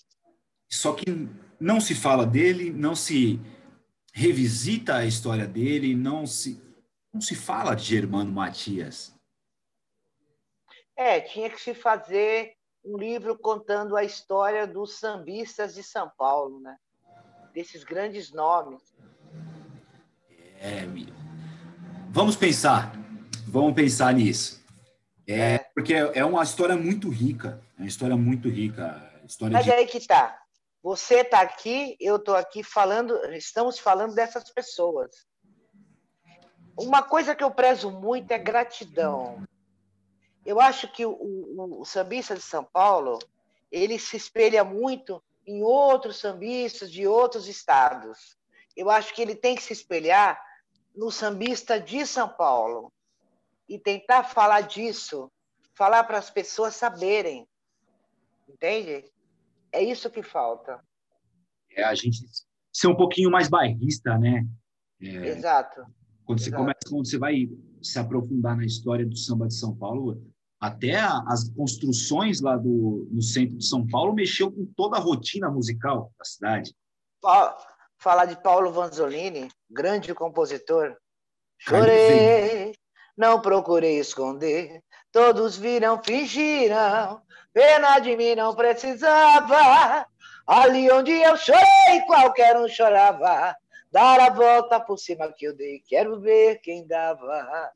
[0.68, 1.04] Só que
[1.58, 3.40] não se fala dele, não se
[4.12, 6.62] revisita a história dele, não se,
[7.12, 9.14] não se fala de Germano Matias.
[10.94, 12.52] É, tinha que se fazer
[12.84, 16.76] um livro contando a história dos sambistas de São Paulo, né?
[17.54, 18.82] Desses grandes nomes.
[20.60, 20.86] É,
[22.10, 22.92] vamos pensar,
[23.46, 24.62] vamos pensar nisso.
[25.26, 25.58] É, é.
[25.74, 29.10] porque é uma história muito rica, é uma história muito rica.
[29.26, 29.72] História Mas de...
[29.72, 30.38] aí que tá.
[30.82, 35.10] Você está aqui, eu estou aqui falando, estamos falando dessas pessoas.
[36.76, 39.42] Uma coisa que eu prezo muito é gratidão.
[40.44, 43.18] Eu acho que o, o, o sambista de São Paulo
[43.72, 48.36] ele se espelha muito em outros sambistas de outros estados.
[48.76, 50.40] Eu acho que ele tem que se espelhar
[50.94, 52.92] no sambista de São Paulo
[53.68, 55.30] e tentar falar disso,
[55.74, 57.46] falar para as pessoas saberem.
[58.48, 59.10] Entende?
[59.72, 60.82] É isso que falta.
[61.70, 62.24] É a gente
[62.72, 64.46] ser um pouquinho mais bairrista, né?
[65.00, 65.84] É, Exato.
[66.24, 66.62] Quando você Exato.
[66.62, 67.48] começa, quando você vai
[67.82, 70.22] se aprofundar na história do samba de São Paulo,
[70.60, 75.50] até as construções lá do, no centro de São Paulo mexeu com toda a rotina
[75.50, 76.74] musical da cidade.
[77.98, 80.96] Falar de Paulo Vanzolini, grande compositor.
[81.58, 82.74] Chorei,
[83.16, 87.22] não procurei esconder, todos viram, fingiram,
[87.54, 90.04] Pena de mim não precisava.
[90.44, 93.56] Ali onde eu chorei, qualquer um chorava.
[93.92, 97.70] Dar a volta por cima que eu dei, quero ver quem dava.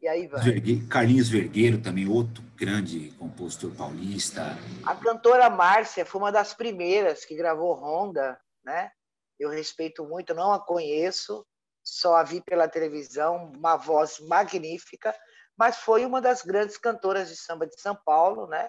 [0.00, 0.40] E aí vai.
[0.88, 4.56] Carlinhos Vergueiro, também outro grande compositor paulista.
[4.86, 8.90] A cantora Márcia foi uma das primeiras que gravou Honda, né?
[9.38, 11.46] Eu respeito muito, não a conheço,
[11.86, 15.14] só a vi pela televisão, uma voz magnífica,
[15.56, 18.68] mas foi uma das grandes cantoras de samba de São Paulo, né?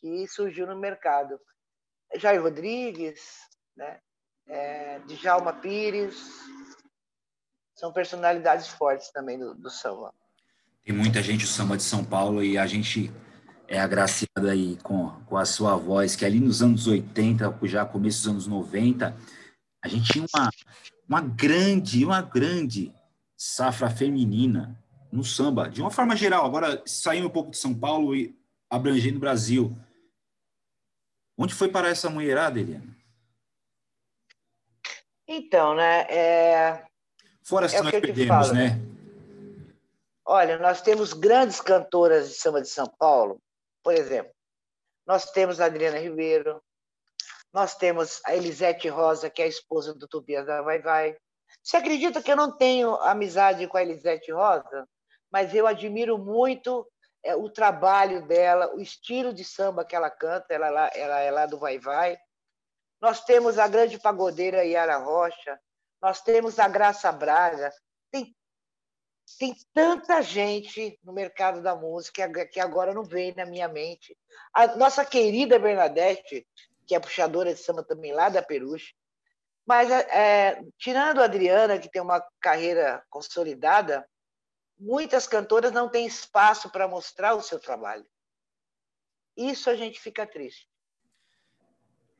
[0.00, 1.38] que surgiu no mercado.
[2.16, 3.20] Jair Rodrigues,
[3.76, 3.98] né?
[4.46, 6.16] É, Djalma Pires,
[7.74, 10.14] são personalidades fortes também do, do samba.
[10.84, 13.12] Tem muita gente o samba de São Paulo e a gente
[13.66, 18.18] é agraciado aí com, com a sua voz, que ali nos anos 80, já começo
[18.18, 19.16] dos anos 90,
[19.82, 20.50] a gente tinha uma,
[21.08, 22.92] uma grande, uma grande
[23.36, 24.78] safra feminina
[25.12, 26.44] no samba, de uma forma geral.
[26.44, 28.36] Agora, saindo um pouco de São Paulo e
[28.68, 29.76] abrangendo o Brasil,
[31.38, 32.96] Onde foi parar essa mulherada, Eliana?
[35.28, 36.06] Então, né?
[36.08, 36.86] É...
[37.42, 38.80] Fora se é nós perdemos, falo, né?
[40.24, 43.40] Olha, nós temos grandes cantoras de samba de São Paulo,
[43.82, 44.32] por exemplo.
[45.06, 46.60] Nós temos a Adriana Ribeiro,
[47.52, 51.16] nós temos a Elisete Rosa, que é a esposa do Tobias da Vai Vai.
[51.62, 54.88] Você acredita que eu não tenho amizade com a Elisete Rosa?
[55.30, 56.86] Mas eu admiro muito
[57.22, 61.30] é, o trabalho dela, o estilo de samba que ela canta, ela, ela, ela é
[61.30, 62.16] lá do Vai Vai.
[63.00, 65.58] Nós temos a grande pagodeira Yara Rocha,
[66.00, 67.72] nós temos a Graça Braga.
[68.10, 68.34] Tem,
[69.38, 74.16] tem tanta gente no mercado da música que agora não vem na minha mente.
[74.52, 76.46] A nossa querida Bernadette,
[76.86, 78.94] que é puxadora de samba também lá da Peruche,
[79.66, 84.08] mas é, tirando a Adriana, que tem uma carreira consolidada,
[84.78, 88.06] muitas cantoras não têm espaço para mostrar o seu trabalho.
[89.36, 90.68] Isso a gente fica triste.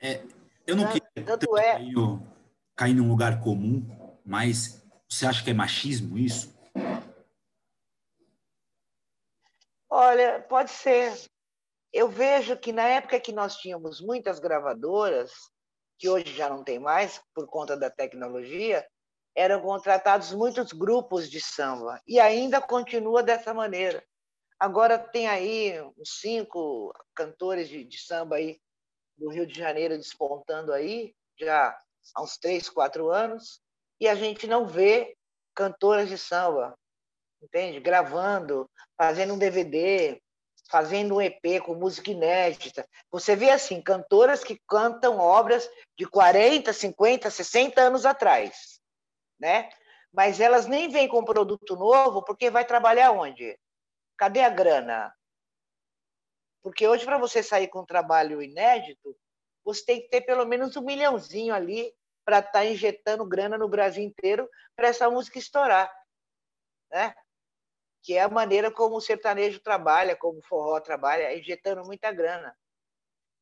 [0.00, 0.22] É,
[0.66, 1.72] eu não queria tanto é...
[1.74, 1.94] cair,
[2.74, 3.86] cair num lugar comum,
[4.24, 6.54] mas você acha que é machismo isso?
[9.88, 11.14] Olha, pode ser.
[11.96, 15.32] Eu vejo que na época que nós tínhamos muitas gravadoras,
[15.98, 18.86] que hoje já não tem mais por conta da tecnologia,
[19.34, 24.04] eram contratados muitos grupos de samba e ainda continua dessa maneira.
[24.60, 28.60] Agora tem aí uns cinco cantores de, de samba aí
[29.16, 31.74] do Rio de Janeiro despontando aí já
[32.14, 33.62] há uns três, quatro anos
[33.98, 35.16] e a gente não vê
[35.54, 36.78] cantoras de samba,
[37.42, 37.80] entende?
[37.80, 40.20] Gravando, fazendo um DVD,
[40.70, 42.86] fazendo um EP com música inédita.
[43.10, 48.76] Você vê assim, cantoras que cantam obras de 40, 50, 60 anos atrás
[49.38, 49.68] né?
[50.12, 53.58] Mas elas nem vêm com produto novo porque vai trabalhar onde?
[54.16, 55.14] Cadê a grana?
[56.62, 59.16] Porque hoje, para você sair com um trabalho inédito,
[59.64, 61.92] você tem que ter pelo menos um milhãozinho ali
[62.24, 65.92] para estar tá injetando grana no Brasil inteiro para essa música estourar.
[66.90, 67.14] Né?
[68.06, 72.56] Que é a maneira como o sertanejo trabalha, como o forró trabalha, injetando muita grana.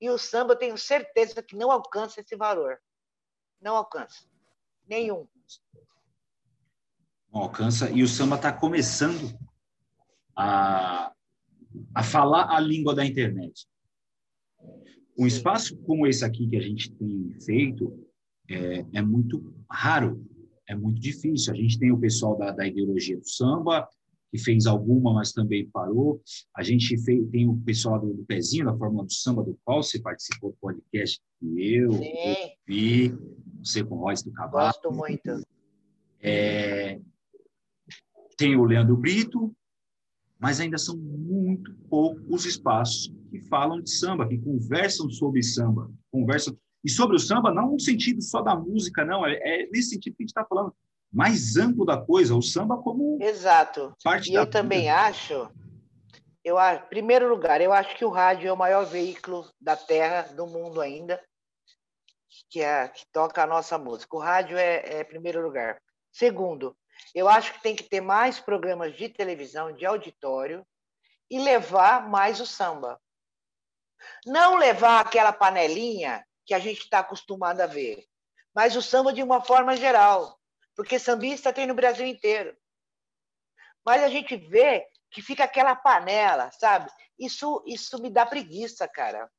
[0.00, 2.78] E o samba, tenho certeza que não alcança esse valor.
[3.60, 4.24] Não alcança.
[4.88, 5.28] Nenhum.
[7.30, 7.90] Não alcança.
[7.90, 9.38] E o samba está começando
[10.34, 11.12] a,
[11.94, 13.68] a falar a língua da internet.
[15.14, 18.02] Um espaço como esse aqui que a gente tem feito
[18.48, 20.26] é, é muito raro,
[20.66, 21.52] é muito difícil.
[21.52, 23.86] A gente tem o pessoal da, da ideologia do samba,
[24.34, 26.20] que fez alguma, mas também parou.
[26.56, 29.80] A gente fez, tem o pessoal do, do Pezinho, da Fórmula do Samba, do qual
[29.80, 31.92] você participou do podcast que eu,
[32.66, 33.14] vi,
[33.62, 34.72] você com voz do Cavalo.
[34.72, 35.40] Gosto muito.
[36.20, 37.00] É,
[38.36, 39.54] tem o Leandro Brito,
[40.36, 45.88] mas ainda são muito poucos os espaços que falam de samba, que conversam sobre samba,
[46.10, 49.90] conversam e sobre o samba não no sentido só da música, não, é, é nesse
[49.90, 50.74] sentido que a gente está falando,
[51.14, 53.96] mais amplo da coisa, o samba como Exato.
[54.02, 54.58] parte e da eu vida.
[54.58, 55.48] também acho,
[56.42, 60.22] eu em primeiro lugar, eu acho que o rádio é o maior veículo da Terra,
[60.34, 61.22] do mundo ainda,
[62.50, 64.16] que é que toca a nossa música.
[64.16, 65.80] O rádio é, é primeiro lugar.
[66.12, 66.76] Segundo,
[67.14, 70.66] eu acho que tem que ter mais programas de televisão, de auditório,
[71.30, 73.00] e levar mais o samba.
[74.26, 78.04] Não levar aquela panelinha que a gente está acostumado a ver,
[78.54, 80.38] mas o samba de uma forma geral,
[80.74, 82.56] porque sambista tem no Brasil inteiro.
[83.84, 86.90] Mas a gente vê que fica aquela panela, sabe?
[87.18, 89.30] Isso, isso me dá preguiça, cara.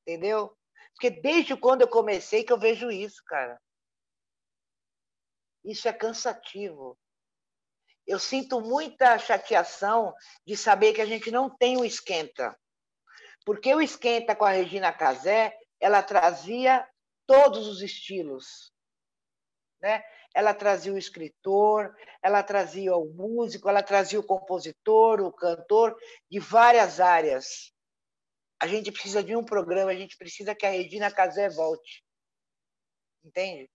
[0.00, 0.56] Entendeu?
[0.94, 3.60] Porque desde quando eu comecei que eu vejo isso, cara.
[5.64, 6.98] Isso é cansativo.
[8.06, 10.14] Eu sinto muita chateação
[10.46, 12.58] de saber que a gente não tem o esquenta.
[13.44, 16.88] Porque o esquenta com a Regina Casé, ela trazia
[17.26, 18.72] todos os estilos.
[19.80, 20.02] Né?
[20.34, 25.96] Ela trazia o escritor, ela trazia o músico, ela trazia o compositor, o cantor,
[26.30, 27.72] de várias áreas.
[28.60, 32.04] A gente precisa de um programa, a gente precisa que a Regina Casé volte.
[33.24, 33.68] Entende?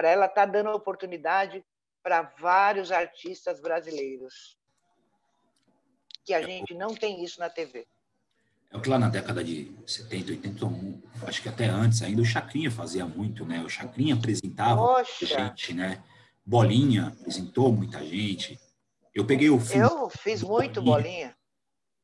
[0.00, 1.62] para ela estar tá dando oportunidade
[2.02, 4.56] para vários artistas brasileiros.
[6.24, 7.86] Que a gente não tem isso na TV.
[8.72, 10.64] É que lá na década de 70, 80,
[11.26, 13.62] acho que até antes ainda, o Chacrinha fazia muito, né?
[13.62, 15.26] O Chacrinha apresentava Poxa.
[15.26, 16.02] gente, né?
[16.44, 18.58] Bolinha apresentou muita gente.
[19.14, 19.78] Eu peguei o fim.
[19.78, 21.02] Eu fiz muito bolinha.
[21.02, 21.36] bolinha.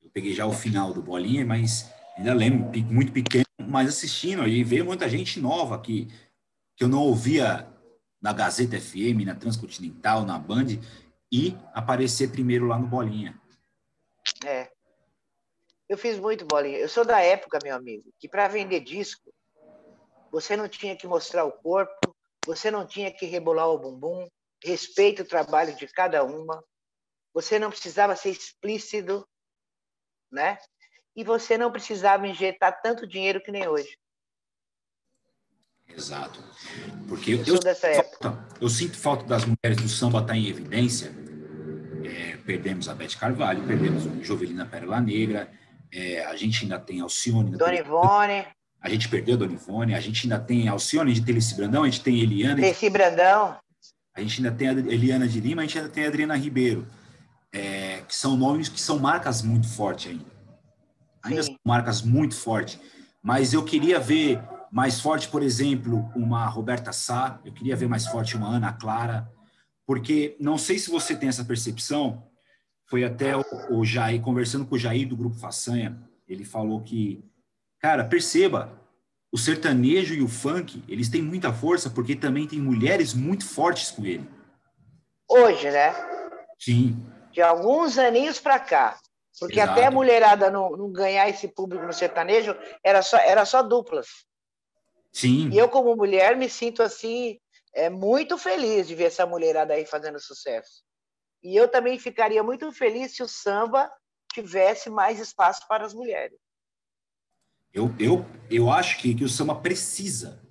[0.03, 4.63] Eu peguei já o final do Bolinha, mas ainda lembro, muito pequeno, mas assistindo, aí
[4.63, 6.07] veio muita gente nova que,
[6.77, 7.67] que eu não ouvia
[8.23, 10.79] na Gazeta FM, na Transcontinental, na Band,
[11.31, 13.39] e aparecer primeiro lá no Bolinha.
[15.89, 16.79] Eu fiz muito bolinha.
[16.79, 19.33] Eu sou da época, meu amigo, que para vender disco,
[20.31, 24.29] você não tinha que mostrar o corpo, você não tinha que rebolar o bumbum,
[24.65, 26.63] respeita o trabalho de cada uma,
[27.33, 29.27] você não precisava ser explícito,
[30.31, 30.59] né?
[31.15, 33.97] E você não precisava injetar tanto dinheiro que nem hoje.
[35.89, 36.43] Exato.
[37.09, 41.11] Porque eu, eu, falta, eu sinto falta das mulheres do samba estar tá em evidência.
[42.05, 45.51] É, perdemos a Beth Carvalho, perdemos a Jovelina Pérola Negra,
[45.93, 47.57] é, a gente ainda tem Alcione.
[47.57, 48.47] Dona Ivone.
[48.81, 51.83] A gente perdeu a Dona Ivone, a gente ainda tem Alcione, a gente tem Brandão,
[51.83, 52.61] a gente tem Eliana.
[52.61, 53.57] Elice Brandão.
[54.15, 56.87] A gente ainda tem a Eliana de Lima, a gente ainda tem a Adriana Ribeiro,
[57.53, 60.25] é, que são nomes que são marcas muito fortes ainda.
[61.23, 61.53] Ainda Sim.
[61.53, 62.79] são marcas muito fortes.
[63.23, 68.07] Mas eu queria ver mais forte, por exemplo, uma Roberta Sá, eu queria ver mais
[68.07, 69.29] forte uma Ana Clara,
[69.87, 72.23] porque não sei se você tem essa percepção,
[72.87, 77.25] foi até o, o Jair, conversando com o Jair do Grupo Façanha, ele falou que,
[77.79, 78.73] cara, perceba,
[79.33, 83.91] o sertanejo e o funk, eles têm muita força porque também tem mulheres muito fortes
[83.91, 84.29] com ele.
[85.29, 85.93] Hoje, né?
[86.59, 86.97] Sim.
[87.33, 88.99] De alguns aninhos para cá.
[89.39, 89.73] Porque Exato.
[89.73, 94.07] até a mulherada não, não, ganhar esse público no sertanejo, era só, era só duplas.
[95.13, 95.51] Sim.
[95.51, 97.39] E eu, como mulher, me sinto assim,
[97.75, 100.86] é, muito feliz de ver essa mulherada aí fazendo sucesso.
[101.47, 103.89] E eu também ficaria muito feliz se o samba
[104.33, 106.37] tivesse mais espaço para as mulheres.
[107.73, 110.43] Eu, eu, eu acho que, que o samba precisa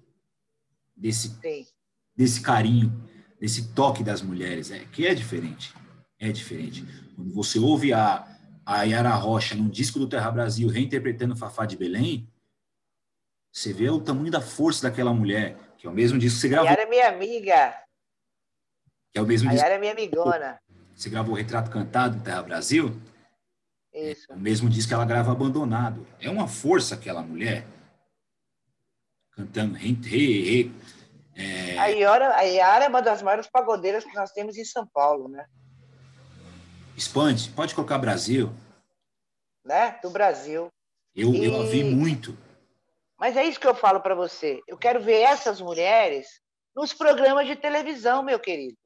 [0.95, 1.37] desse,
[2.15, 2.93] desse carinho,
[3.37, 5.75] desse toque das mulheres, é, que é diferente.
[6.17, 6.85] É diferente.
[7.13, 8.25] Quando você ouve a,
[8.65, 12.25] a Yara Rocha num disco do Terra Brasil reinterpretando Fafá de Belém,
[13.51, 16.47] você vê o tamanho da força daquela mulher, que é o mesmo disco que você
[16.47, 16.69] gravou.
[16.69, 17.77] A Yara é minha amiga.
[19.11, 19.65] Que é o mesmo a disco.
[19.65, 20.61] Yara é minha amigona.
[20.95, 22.99] Você gravou o Retrato Cantado do Terra Brasil?
[23.93, 24.31] Isso.
[24.31, 26.07] É o mesmo disco que ela grava Abandonado.
[26.19, 27.65] É uma força aquela mulher.
[29.31, 30.75] Cantando re, re, re
[31.35, 31.77] é...
[31.77, 35.27] a, Yara, a Yara é uma das maiores pagodeiras que nós temos em São Paulo,
[35.27, 35.45] né?
[36.95, 38.49] Expande, pode colocar Brasil.
[39.65, 39.99] Né?
[40.01, 40.69] Do Brasil.
[41.13, 41.45] Eu, e...
[41.45, 42.37] eu a vi muito.
[43.17, 44.61] Mas é isso que eu falo para você.
[44.67, 46.41] Eu quero ver essas mulheres
[46.73, 48.77] nos programas de televisão, meu querido.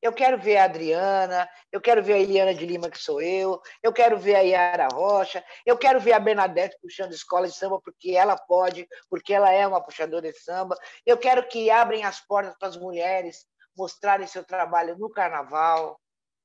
[0.00, 3.60] Eu quero ver a Adriana, eu quero ver a Eliana de Lima, que sou eu,
[3.82, 7.80] eu quero ver a Yara Rocha, eu quero ver a Bernadette puxando escola de samba,
[7.80, 10.76] porque ela pode, porque ela é uma puxadora de samba.
[11.04, 13.44] Eu quero que abrem as portas para as mulheres
[13.76, 16.00] mostrarem seu trabalho no carnaval,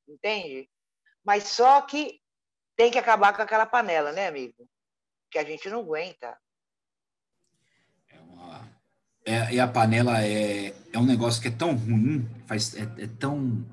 [0.08, 0.68] entende?
[1.24, 2.20] Mas só que
[2.76, 4.68] tem que acabar com aquela panela, né, amigo?
[5.30, 6.40] Que a gente não aguenta.
[8.10, 8.73] É uma...
[9.26, 13.08] é, e a panela é, é um negócio que é tão ruim, faz, é, é
[13.20, 13.66] tão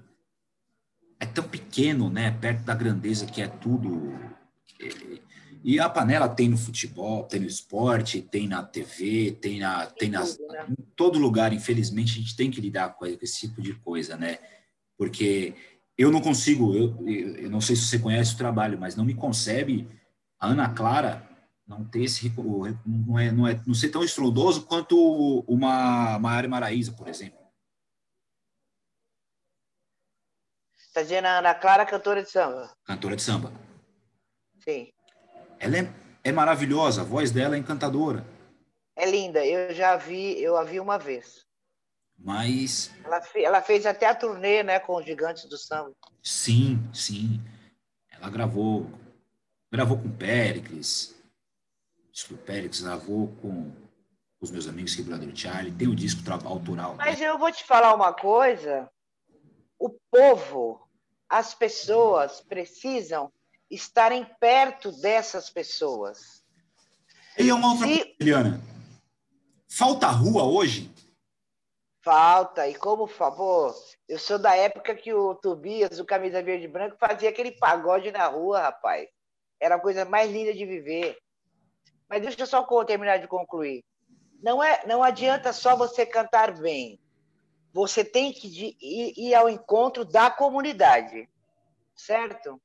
[1.18, 4.18] é tão pequeno, né, perto da grandeza que é tudo.
[5.62, 10.08] E a panela tem no futebol, tem no esporte, tem na TV, tem na tem
[10.08, 10.66] nas, né?
[10.70, 11.52] em todo lugar.
[11.52, 14.38] Infelizmente a gente tem que lidar com esse tipo de coisa, né?
[14.96, 15.54] Porque
[15.98, 19.12] eu não consigo, eu, eu não sei se você conhece o trabalho, mas não me
[19.12, 19.86] concebe
[20.38, 21.28] a Ana Clara
[21.70, 22.28] não ter esse
[22.84, 27.38] não é não é não ser tão estrondoso quanto uma Maiara Maraíza, por exemplo.
[30.76, 32.74] Está dizendo a Ana Clara, cantora de samba.
[32.84, 33.52] Cantora de samba.
[34.58, 34.92] Sim.
[35.60, 35.94] Ela é,
[36.24, 38.26] é maravilhosa, a voz dela é encantadora.
[38.96, 41.46] É linda, eu já vi, eu a vi uma vez.
[42.18, 42.92] Mas.
[43.04, 45.94] Ela, ela fez até a turnê né, com os gigantes do samba.
[46.20, 47.40] Sim, sim.
[48.10, 48.90] Ela gravou.
[49.72, 51.19] Gravou com Péricles.
[52.12, 53.72] Disco Péricles, gravou com
[54.40, 55.72] os meus amigos Quebrador Charlie.
[55.72, 56.94] Tem o disco autoral.
[56.96, 57.28] Mas né?
[57.28, 58.90] eu vou te falar uma coisa.
[59.78, 60.88] O povo,
[61.28, 63.32] as pessoas precisam
[63.70, 66.42] estarem perto dessas pessoas.
[67.38, 67.96] E é uma outra Se...
[67.98, 68.60] coisa, Eliana.
[69.68, 70.90] Falta rua hoje?
[72.02, 72.66] Falta.
[72.66, 73.74] E como favor,
[74.08, 78.10] eu sou da época que o Tobias, o camisa verde e branco, fazia aquele pagode
[78.10, 79.08] na rua, rapaz.
[79.60, 81.16] Era a coisa mais linda de viver.
[82.10, 83.84] Mas deixa eu só terminar de concluir.
[84.42, 86.98] Não, é, não adianta só você cantar bem.
[87.72, 88.48] Você tem que
[88.80, 91.28] ir, ir ao encontro da comunidade,
[91.94, 92.60] certo?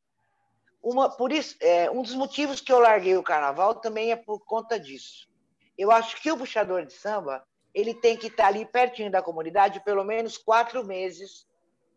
[0.82, 4.40] Uma, por isso, é, um dos motivos que eu larguei o carnaval também é por
[4.40, 5.30] conta disso.
[5.78, 9.84] Eu acho que o puxador de samba ele tem que estar ali pertinho da comunidade
[9.84, 11.46] pelo menos quatro meses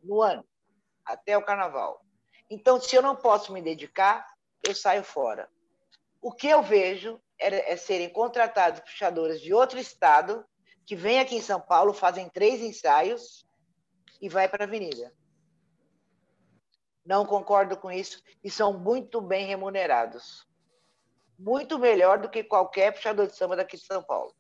[0.03, 0.45] no ano,
[1.03, 2.05] até o carnaval.
[2.51, 4.27] Então, se eu não posso me dedicar,
[4.67, 5.49] eu saio fora.
[6.21, 10.45] O que eu vejo é, serem contratados puxadores de outro estado
[10.85, 13.47] que vêm aqui em São Paulo, fazem três ensaios
[14.21, 15.13] e vai para a avenida.
[17.05, 20.47] Não concordo com isso e são muito bem remunerados.
[21.39, 24.35] Muito melhor do que qualquer puxador de samba daqui de São Paulo.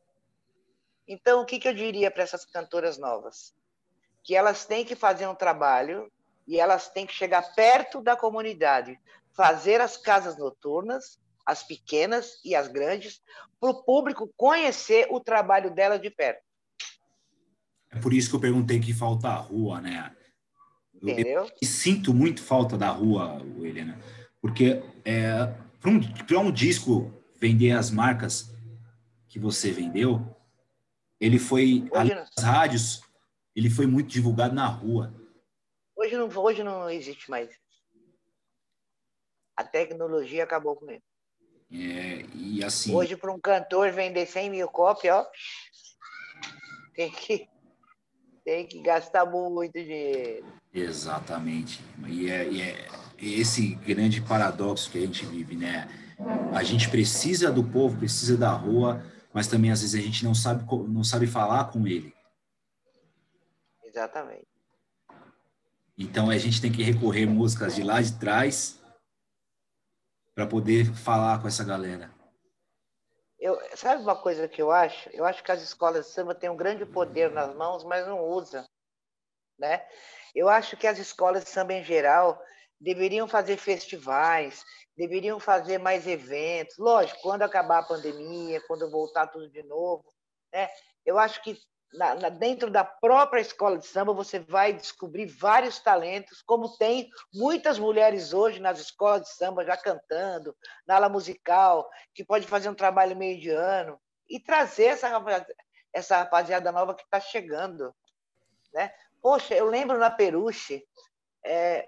[1.06, 3.54] Então, o que, que eu diria para essas cantoras novas?
[4.22, 6.12] Que elas têm que fazer um trabalho
[6.46, 9.00] e elas têm que chegar perto da comunidade,
[9.32, 11.18] fazer as casas noturnas,
[11.48, 13.22] as pequenas e as grandes,
[13.58, 16.42] para o público conhecer o trabalho dela de perto.
[17.90, 20.14] É por isso que eu perguntei que falta a rua, né?
[20.94, 21.44] Entendeu?
[21.44, 23.98] Eu, eu sinto muito falta da rua, Helena,
[24.42, 25.46] porque é,
[25.80, 28.54] para um, um disco vender as marcas
[29.26, 30.36] que você vendeu,
[31.18, 33.00] ele foi, além das rádios,
[33.56, 35.14] ele foi muito divulgado na rua.
[35.96, 37.48] Hoje não, hoje não existe mais.
[39.56, 41.02] A tecnologia acabou com ele.
[41.70, 42.94] É, e assim...
[42.94, 45.26] Hoje, para um cantor vender 100 mil cópias, ó,
[46.94, 47.48] tem que,
[48.44, 50.46] tem que gastar muito dinheiro.
[50.72, 51.80] Exatamente.
[52.06, 52.88] E é, e é
[53.20, 55.88] esse grande paradoxo que a gente vive, né?
[56.52, 60.34] A gente precisa do povo, precisa da rua, mas também às vezes a gente não
[60.34, 62.14] sabe não sabe falar com ele.
[63.84, 64.46] Exatamente.
[65.96, 68.77] Então a gente tem que recorrer músicas de lá de trás
[70.38, 72.14] para poder falar com essa galera.
[73.40, 75.10] Eu, sabe uma coisa que eu acho?
[75.10, 78.20] Eu acho que as escolas de samba têm um grande poder nas mãos, mas não
[78.20, 78.64] usam,
[79.58, 79.84] né?
[80.32, 82.40] Eu acho que as escolas de samba em geral
[82.80, 84.64] deveriam fazer festivais,
[84.96, 86.78] deveriam fazer mais eventos.
[86.78, 90.04] Lógico, quando acabar a pandemia, quando voltar tudo de novo,
[90.52, 90.68] né?
[91.04, 91.58] Eu acho que
[91.92, 97.10] na, na, dentro da própria escola de samba você vai descobrir vários talentos, como tem
[97.32, 102.68] muitas mulheres hoje nas escolas de samba já cantando, na ala musical, que pode fazer
[102.68, 105.54] um trabalho meio de ano e trazer essa rapaziada,
[105.92, 107.94] essa rapaziada nova que está chegando,
[108.72, 108.92] né?
[109.20, 110.86] Poxa, eu lembro na Peruche,
[111.44, 111.84] é,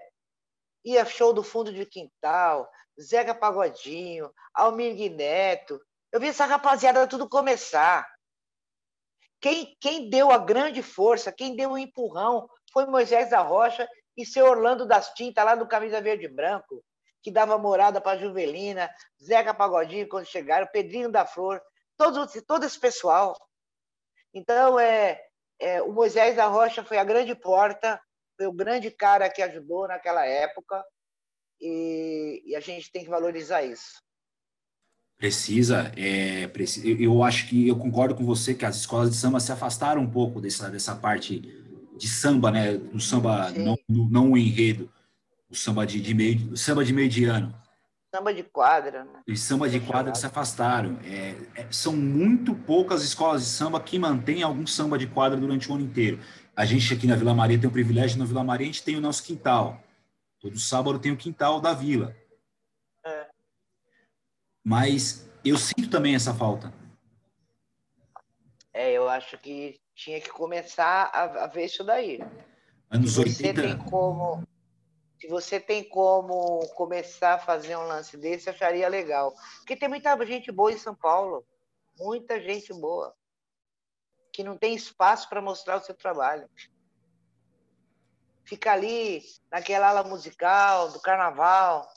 [0.83, 5.79] ia show do fundo de quintal, Zeca Pagodinho, Almir Neto.
[6.11, 8.10] Eu vi essa rapaziada tudo começar.
[9.41, 14.25] Quem, quem deu a grande força, quem deu o empurrão foi Moisés da Rocha e
[14.25, 16.83] seu Orlando das Tintas, lá do Camisa Verde e Branco,
[17.23, 18.89] que dava morada para Juvelina,
[19.21, 21.61] Zeca Pagodinho quando chegaram, Pedrinho da Flor.
[21.97, 23.35] todo, todo esse pessoal.
[24.33, 25.19] Então, é,
[25.59, 27.99] é, o Moisés da Rocha foi a grande porta,
[28.37, 30.83] foi o grande cara que ajudou naquela época,
[31.59, 34.01] e, e a gente tem que valorizar isso.
[35.21, 39.39] Precisa, é, precisa, eu acho que eu concordo com você que as escolas de samba
[39.39, 41.39] se afastaram um pouco dessa, dessa parte
[41.95, 42.73] de samba, né?
[42.73, 44.89] Do samba não, não o enredo,
[45.47, 47.53] o samba de, de meio, samba de meio de ano.
[48.11, 49.19] Samba de quadra, né?
[49.27, 50.97] E samba de quadra se afastaram.
[51.05, 55.69] É, é, são muito poucas escolas de samba que mantêm algum samba de quadra durante
[55.71, 56.17] o ano inteiro.
[56.55, 58.95] A gente aqui na Vila Maria tem o privilégio, na Vila Maria a gente tem
[58.95, 59.83] o nosso quintal.
[60.39, 62.15] Todo sábado tem o quintal da vila.
[64.63, 66.73] Mas eu sinto também essa falta.
[68.73, 72.19] É, eu acho que tinha que começar a, a ver isso daí.
[72.89, 73.61] Anos se 80.
[73.61, 74.43] Tem como,
[75.19, 79.33] se você tem como começar a fazer um lance desse, eu acharia legal.
[79.57, 81.45] Porque tem muita gente boa em São Paulo.
[81.97, 83.13] Muita gente boa.
[84.33, 86.47] Que não tem espaço para mostrar o seu trabalho
[88.51, 91.87] fica ali naquela ala musical do carnaval,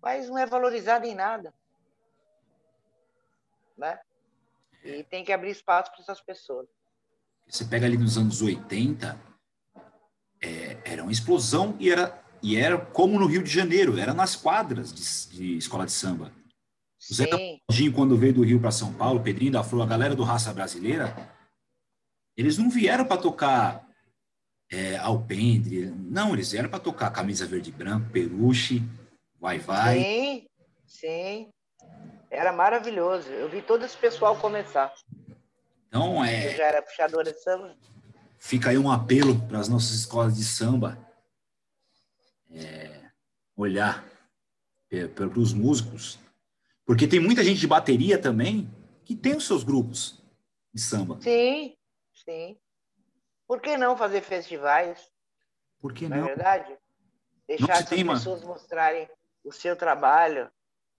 [0.00, 1.52] mas não é valorizado em nada.
[3.80, 3.98] Né?
[4.84, 6.68] E tem que abrir espaço para essas pessoas.
[7.48, 9.18] Você pega ali nos anos 80,
[10.40, 14.36] é, era uma explosão e era, e era como no Rio de Janeiro, era nas
[14.36, 16.32] quadras de, de escola de samba.
[17.10, 20.14] O Zé Claudinho, quando veio do Rio para São Paulo, Pedrinho da Flor, a galera
[20.14, 21.14] do Raça Brasileira,
[22.36, 23.88] eles não vieram para tocar
[24.70, 25.86] é, Alpendre.
[25.86, 28.82] Não, eles vieram para tocar camisa verde e branco, peruche,
[29.40, 29.98] vai vai.
[29.98, 30.46] Sim,
[30.86, 31.50] sim.
[32.30, 33.28] Era maravilhoso.
[33.30, 34.94] Eu vi todo esse pessoal começar.
[35.88, 36.52] Então é.
[36.52, 37.76] Eu já era puxadora de samba.
[38.38, 40.96] Fica aí um apelo para as nossas escolas de samba
[42.50, 43.10] é,
[43.56, 44.04] olhar
[45.14, 46.18] para os músicos,
[46.84, 48.68] porque tem muita gente de bateria também
[49.04, 50.22] que tem os seus grupos
[50.72, 51.20] de samba.
[51.20, 51.76] Sim,
[52.24, 52.56] sim.
[53.46, 55.10] Por que não fazer festivais?
[55.80, 56.16] Por que não?
[56.16, 56.78] É não é verdade?
[57.46, 59.08] Deixar as pessoas mostrarem
[59.44, 60.50] o seu trabalho.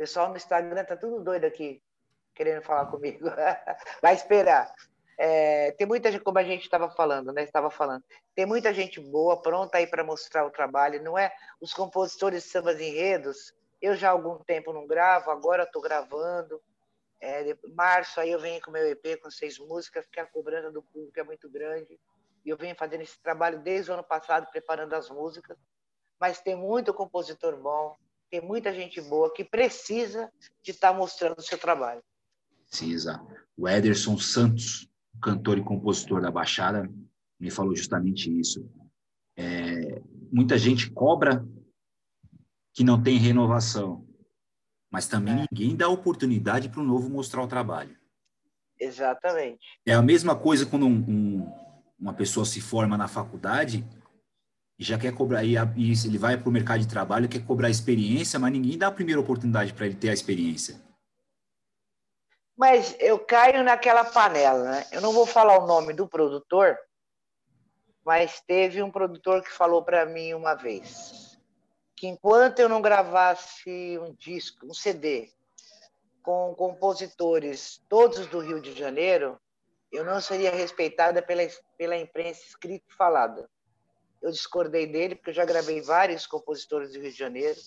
[0.02, 1.80] Pessoal no Instagram tá tudo doido aqui,
[2.34, 3.24] querendo falar comigo.
[4.02, 4.74] Vai esperar.
[5.16, 7.44] É, tem muita gente, como a gente estava falando, né?
[7.44, 11.04] Estava falando, tem muita gente boa pronta aí para mostrar o trabalho.
[11.04, 11.32] Não é
[11.62, 13.54] os compositores de sambas enredos.
[13.80, 16.60] Eu já há algum tempo não gravo, agora estou gravando.
[17.22, 20.82] É, março aí eu venho com meu EP com seis músicas, porque a cobrança do
[20.82, 22.00] público é muito grande.
[22.44, 25.60] E eu venho fazendo esse trabalho desde o ano passado, preparando as músicas.
[26.20, 27.96] Mas tem muito compositor bom,
[28.32, 30.32] tem muita gente boa que precisa
[30.64, 32.02] de estar tá mostrando o seu trabalho.
[32.68, 33.22] Precisa.
[33.58, 34.90] O Ederson Santos,
[35.22, 36.90] cantor e compositor da Baixada,
[37.38, 38.66] me falou justamente isso.
[39.36, 40.02] É,
[40.32, 41.46] muita gente cobra
[42.74, 44.08] que não tem renovação,
[44.90, 45.46] mas também é.
[45.52, 48.00] ninguém dá oportunidade para o novo mostrar o trabalho.
[48.80, 49.60] Exatamente.
[49.86, 53.88] É a mesma coisa quando um, um uma pessoa se forma na faculdade
[54.82, 57.70] e já quer cobrar, e, e ele vai para o mercado de trabalho, quer cobrar
[57.70, 60.82] experiência, mas ninguém dá a primeira oportunidade para ele ter a experiência.
[62.58, 64.88] Mas eu caio naquela panela, né?
[64.92, 66.76] Eu não vou falar o nome do produtor,
[68.04, 71.38] mas teve um produtor que falou para mim uma vez
[71.96, 75.30] que enquanto eu não gravasse um disco, um CD,
[76.24, 79.40] com compositores todos do Rio de Janeiro,
[79.92, 81.44] eu não seria respeitada pela,
[81.78, 83.48] pela imprensa escrita e falada.
[84.22, 87.60] Eu discordei dele, porque eu já gravei vários compositores do Rio de Janeiro,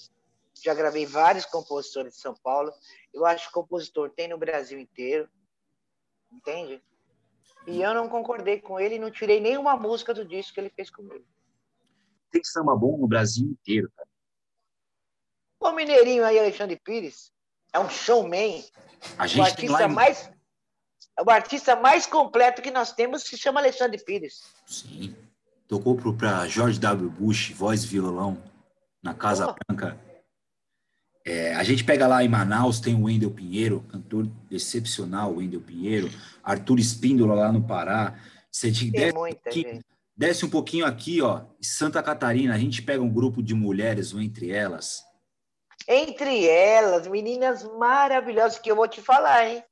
[0.63, 2.73] já gravei vários compositores de São Paulo.
[3.13, 5.29] Eu acho que compositor tem no Brasil inteiro,
[6.33, 6.83] entende?
[7.67, 10.71] E eu não concordei com ele e não tirei nenhuma música do disco que ele
[10.71, 11.25] fez comigo.
[12.31, 14.09] Tem samba bom no Brasil inteiro, cara.
[15.61, 17.33] O Mineirinho aí, Alexandre Pires,
[17.73, 18.63] é um showman.
[19.19, 19.89] A gente o artista tem lá...
[19.89, 20.31] mais
[21.17, 24.43] é o artista mais completo que nós temos se chama Alexandre Pires.
[24.67, 25.17] Sim.
[25.67, 27.11] Tocou para George W.
[27.11, 28.43] Bush, voz e violão,
[29.03, 29.55] na Casa oh.
[29.67, 29.99] Branca.
[31.27, 36.11] É, a gente pega lá em Manaus, tem o Wendel Pinheiro, cantor excepcional, Wendel Pinheiro,
[36.43, 38.21] Arthur Espíndola lá no Pará.
[38.53, 39.81] Você tem desce, aqui,
[40.15, 44.21] desce um pouquinho aqui, ó, Santa Catarina, a gente pega um grupo de mulheres, ou
[44.21, 45.03] entre elas.
[45.89, 49.65] Entre elas, meninas maravilhosas, que eu vou te falar, hein?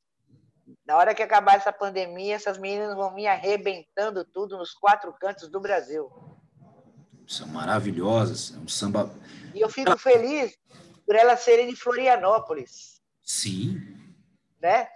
[0.84, 5.48] Na hora que acabar essa pandemia, essas meninas vão me arrebentando tudo nos quatro cantos
[5.48, 6.10] do Brasil.
[7.26, 9.10] São maravilhosas, é um samba.
[9.54, 10.58] E eu fico feliz
[11.06, 13.00] por elas serem de Florianópolis.
[13.22, 13.80] Sim.
[14.60, 14.88] Né?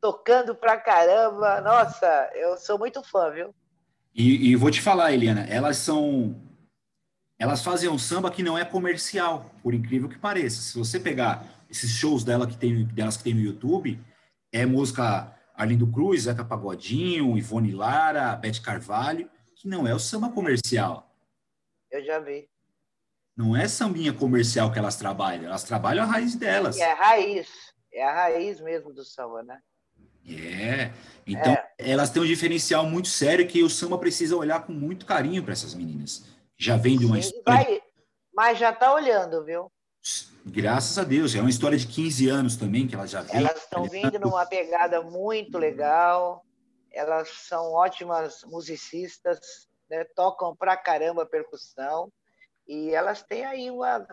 [0.00, 1.60] Tocando pra caramba.
[1.60, 3.54] Nossa, eu sou muito fã, viu?
[4.14, 6.40] E, e vou te falar, Eliana, elas são.
[7.38, 10.62] Elas fazem um samba que não é comercial, por incrível que pareça.
[10.62, 14.00] Se você pegar esses shows dela que tem, delas que tem no YouTube,
[14.52, 20.30] é música Arlindo Cruz, Zeca Pagodinho, Ivone Lara, Bete Carvalho, que não é o samba
[20.30, 21.14] comercial.
[21.90, 22.48] Eu já vi.
[23.36, 26.76] Não é sambinha comercial que elas trabalham, elas trabalham a raiz delas.
[26.76, 27.48] é a raiz,
[27.92, 29.60] é a raiz mesmo do samba, né?
[30.26, 30.92] É.
[31.26, 31.68] Então, é.
[31.78, 35.52] elas têm um diferencial muito sério que o samba precisa olhar com muito carinho para
[35.52, 36.24] essas meninas.
[36.56, 37.64] Já vem de uma Sim, história.
[37.64, 37.82] Vai,
[38.32, 39.70] mas já está olhando, viu?
[40.46, 41.34] Graças a Deus.
[41.34, 43.24] É uma história de 15 anos também que elas já.
[43.30, 46.44] Elas estão vindo numa pegada muito legal.
[46.92, 50.04] Elas são ótimas musicistas, né?
[50.14, 52.12] tocam pra caramba percussão.
[52.68, 54.06] E elas têm aí uma.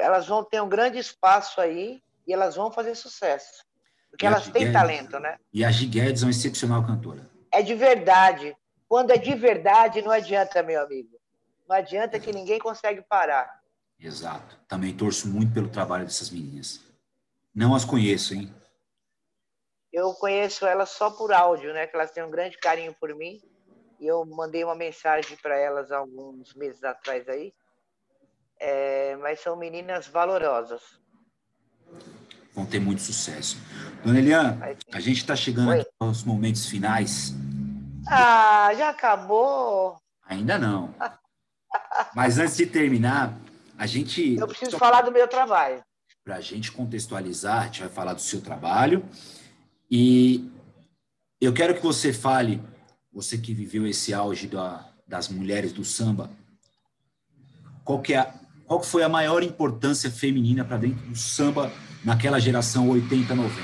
[0.00, 3.64] Elas vão ter um grande espaço aí e elas vão fazer sucesso.
[4.10, 5.36] Porque e elas têm Guedes, talento, né?
[5.52, 7.28] E a Giguedes é uma excepcional cantora.
[7.52, 8.56] É de verdade.
[8.88, 11.20] Quando é de verdade, não adianta, meu amigo.
[11.68, 13.59] Não adianta que ninguém consegue parar.
[14.00, 14.58] Exato.
[14.66, 16.80] Também torço muito pelo trabalho dessas meninas.
[17.54, 18.52] Não as conheço, hein?
[19.92, 21.86] Eu conheço elas só por áudio, né?
[21.86, 23.40] Que elas têm um grande carinho por mim.
[23.98, 27.52] E eu mandei uma mensagem para elas alguns meses atrás aí.
[28.58, 30.80] É, mas são meninas valorosas.
[32.54, 33.58] Vão ter muito sucesso.
[34.04, 37.34] Dona Eliane, a gente está chegando aos momentos finais.
[38.08, 40.00] Ah, já acabou?
[40.24, 40.94] Ainda não.
[42.14, 43.36] Mas antes de terminar,
[43.80, 44.36] a gente.
[44.36, 45.82] Eu preciso falar do meu trabalho.
[46.22, 49.02] Para a gente contextualizar, a gente vai falar do seu trabalho.
[49.90, 50.52] E
[51.40, 52.62] eu quero que você fale,
[53.10, 56.30] você que viveu esse auge da, das mulheres do samba,
[57.82, 58.30] qual, que é,
[58.66, 61.72] qual foi a maior importância feminina para dentro do samba
[62.04, 63.62] naquela geração 80, 90?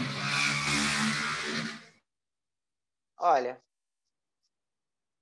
[3.18, 3.60] Olha,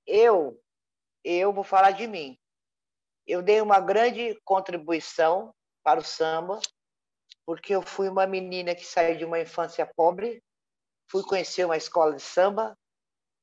[0.06, 0.56] eu,
[1.24, 2.38] eu vou falar de mim.
[3.26, 6.60] Eu dei uma grande contribuição para o samba,
[7.46, 10.42] porque eu fui uma menina que saiu de uma infância pobre,
[11.10, 12.76] fui conhecer uma escola de samba,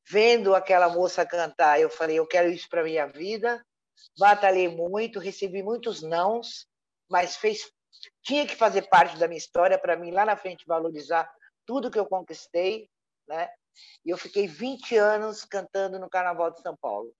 [0.07, 3.63] vendo aquela moça cantar, eu falei, eu quero isso para minha vida.
[4.17, 6.67] Batalhei muito, recebi muitos nãos,
[7.09, 7.71] mas fez
[8.23, 11.31] tinha que fazer parte da minha história para mim lá na frente valorizar
[11.65, 12.89] tudo que eu conquistei,
[13.27, 13.49] né?
[14.03, 17.13] E eu fiquei 20 anos cantando no Carnaval de São Paulo.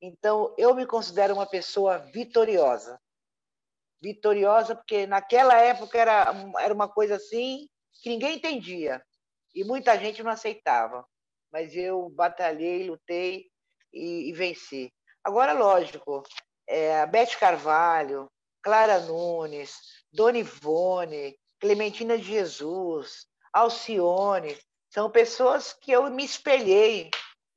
[0.00, 3.00] Então, eu me considero uma pessoa vitoriosa.
[4.00, 7.68] Vitoriosa porque naquela época era, era uma coisa assim
[8.00, 9.02] que ninguém entendia
[9.54, 11.04] e muita gente não aceitava.
[11.52, 13.46] Mas eu batalhei, lutei
[13.92, 14.92] e, e venci.
[15.24, 16.22] Agora, lógico,
[16.66, 18.30] é, a Beth Carvalho,
[18.62, 19.74] Clara Nunes,
[20.12, 24.56] Dona Ivone, Clementina de Jesus, Alcione,
[24.90, 27.10] são pessoas que eu me espelhei.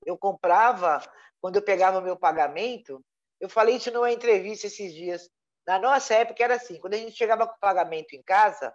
[0.06, 1.02] Eu comprava
[1.42, 3.04] quando eu pegava o meu pagamento,
[3.40, 5.30] eu falei isso numa entrevista esses dias.
[5.66, 8.74] Na nossa época era assim, quando a gente chegava com o pagamento em casa,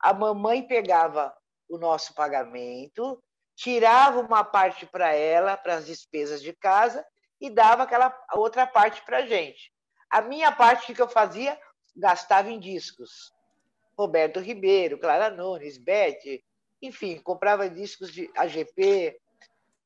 [0.00, 1.34] a mamãe pegava
[1.68, 3.22] o nosso pagamento,
[3.54, 7.06] tirava uma parte para ela, para as despesas de casa,
[7.40, 9.72] e dava aquela outra parte para a gente.
[10.10, 11.58] A minha parte, que eu fazia?
[11.96, 13.32] Gastava em discos.
[13.96, 16.40] Roberto Ribeiro, Clara Nunes, Beth,
[16.80, 19.20] enfim, comprava discos de AGP,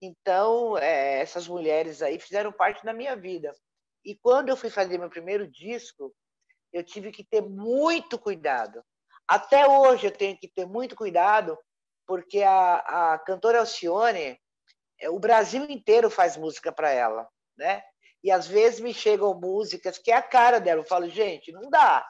[0.03, 3.55] então, é, essas mulheres aí fizeram parte da minha vida.
[4.05, 6.13] E quando eu fui fazer meu primeiro disco,
[6.73, 8.85] eu tive que ter muito cuidado.
[9.29, 11.57] Até hoje eu tenho que ter muito cuidado,
[12.05, 14.37] porque a, a cantora Alcione,
[15.01, 17.81] é, o Brasil inteiro faz música para ela, né?
[18.25, 20.81] E às vezes me chegam músicas que é a cara dela.
[20.81, 22.05] Eu falo, gente, não dá.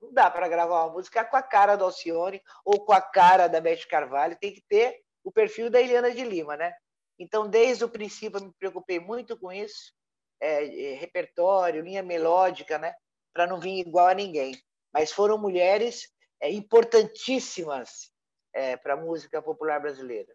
[0.00, 3.46] Não dá para gravar uma música com a cara do Alcione ou com a cara
[3.46, 4.38] da Beth Carvalho.
[4.40, 6.72] Tem que ter o perfil da Eliana de Lima, né?
[7.18, 9.92] Então, desde o princípio, eu me preocupei muito com isso,
[10.40, 12.94] é, é, repertório, linha melódica, né?
[13.32, 14.60] para não vir igual a ninguém.
[14.92, 18.12] Mas foram mulheres é, importantíssimas
[18.52, 20.32] é, para a música popular brasileira.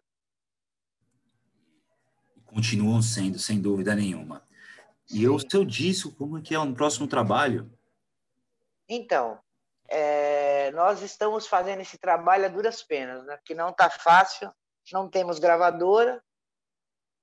[2.44, 4.46] Continuam sendo, sem dúvida nenhuma.
[5.10, 5.28] E Sim.
[5.28, 7.70] o seu disco, como é que é o próximo trabalho?
[8.88, 9.38] Então,
[9.88, 13.36] é, nós estamos fazendo esse trabalho a duras penas, né?
[13.36, 14.50] porque não está fácil,
[14.92, 16.22] não temos gravadora,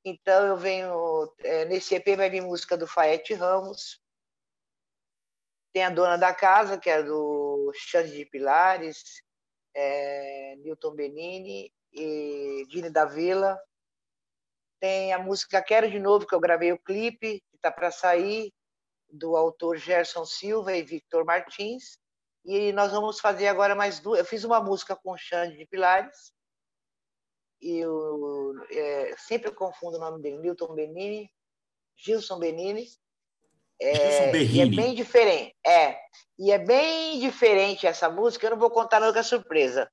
[0.04, 1.34] então eu venho.
[1.40, 4.02] É, nesse EP vai vir música do Faete Ramos.
[5.74, 9.24] Tem a Dona da Casa, que é do Xande de Pilares,
[9.74, 13.58] é, Newton Benini e Dini da Vila.
[14.80, 18.52] Tem a música Quero de Novo, que eu gravei o clipe, que está para sair,
[19.08, 21.98] do autor Gerson Silva e Victor Martins.
[22.44, 24.20] E nós vamos fazer agora mais duas.
[24.20, 26.34] Eu fiz uma música com Xande de Pilares,
[27.62, 31.30] e o, é, sempre eu confundo o nome dele, Milton Benini,
[31.96, 32.88] Gilson Benini.
[33.80, 35.56] É, Gilson é bem diferente.
[35.66, 36.00] É,
[36.40, 38.48] e é bem diferente essa música.
[38.48, 39.90] Eu não vou contar nunca surpresa,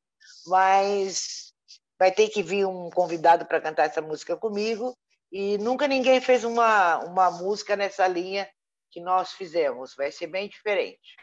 [0.46, 1.52] mas
[1.98, 4.96] vai ter que vir um convidado para cantar essa música comigo.
[5.30, 8.48] E nunca ninguém fez uma, uma música nessa linha
[8.90, 9.94] que nós fizemos.
[9.94, 11.16] Vai ser bem diferente.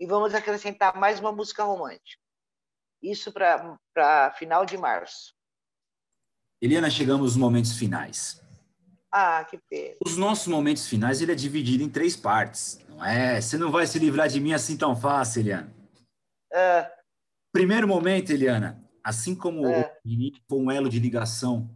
[0.00, 2.20] E vamos acrescentar mais uma música romântica.
[3.00, 5.34] Isso para final de março.
[6.62, 8.40] Eliana, chegamos nos momentos finais.
[9.10, 9.96] Ah, que pena.
[10.06, 13.40] Os nossos momentos finais ele é dividido em três partes, não é?
[13.40, 15.74] Você não vai se livrar de mim assim tão fácil, Eliana.
[16.52, 16.88] É.
[17.52, 19.92] Primeiro momento, Eliana, assim como é.
[20.06, 21.68] o foi um elo de ligação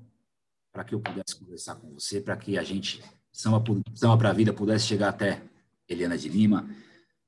[0.72, 3.62] para que eu pudesse conversar com você, para que a gente, Samba,
[3.92, 5.42] Samba para a Vida, pudesse chegar até
[5.88, 6.70] Eliana de Lima,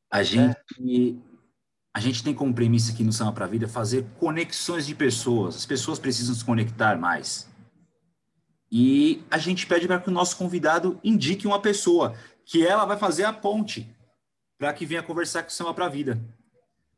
[0.09, 1.28] a gente, é.
[1.99, 5.57] A gente tem como premissa aqui no Samba para a Vida fazer conexões de pessoas.
[5.57, 7.51] As pessoas precisam se conectar mais.
[8.71, 12.97] E a gente pede para que o nosso convidado indique uma pessoa que ela vai
[12.97, 13.93] fazer a ponte
[14.57, 16.21] para que venha conversar com o Samba para a Vida.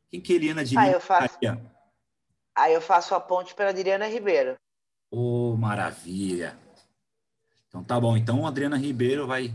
[0.07, 1.35] Quem que é Eliana de ah, eu faço.
[2.55, 4.55] Aí eu faço a ponte para Adriana Ribeiro.
[5.09, 6.55] Oh, maravilha.
[7.67, 8.15] Então tá bom.
[8.15, 9.51] Então Adriana Ribeiro vai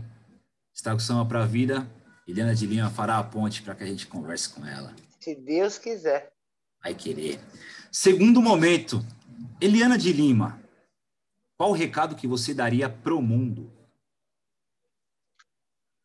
[0.73, 1.89] estar com o Samba para a Vida.
[2.27, 4.93] Eliana de Lima fará a ponte para que a gente converse com ela.
[5.27, 6.31] Se Deus quiser.
[6.81, 7.37] Vai querer.
[7.91, 9.01] Segundo momento,
[9.59, 10.63] Eliana de Lima,
[11.57, 13.69] qual o recado que você daria para o mundo?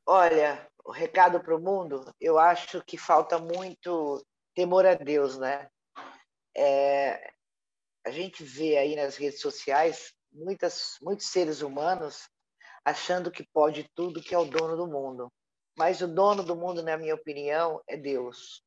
[0.04, 5.68] Olha, o recado para o mundo, eu acho que falta muito temor a Deus, né?
[6.56, 7.32] É,
[8.04, 12.28] a gente vê aí nas redes sociais muitas, muitos seres humanos
[12.84, 15.32] achando que pode tudo, que é o dono do mundo.
[15.78, 18.64] Mas o dono do mundo, na minha opinião, é Deus.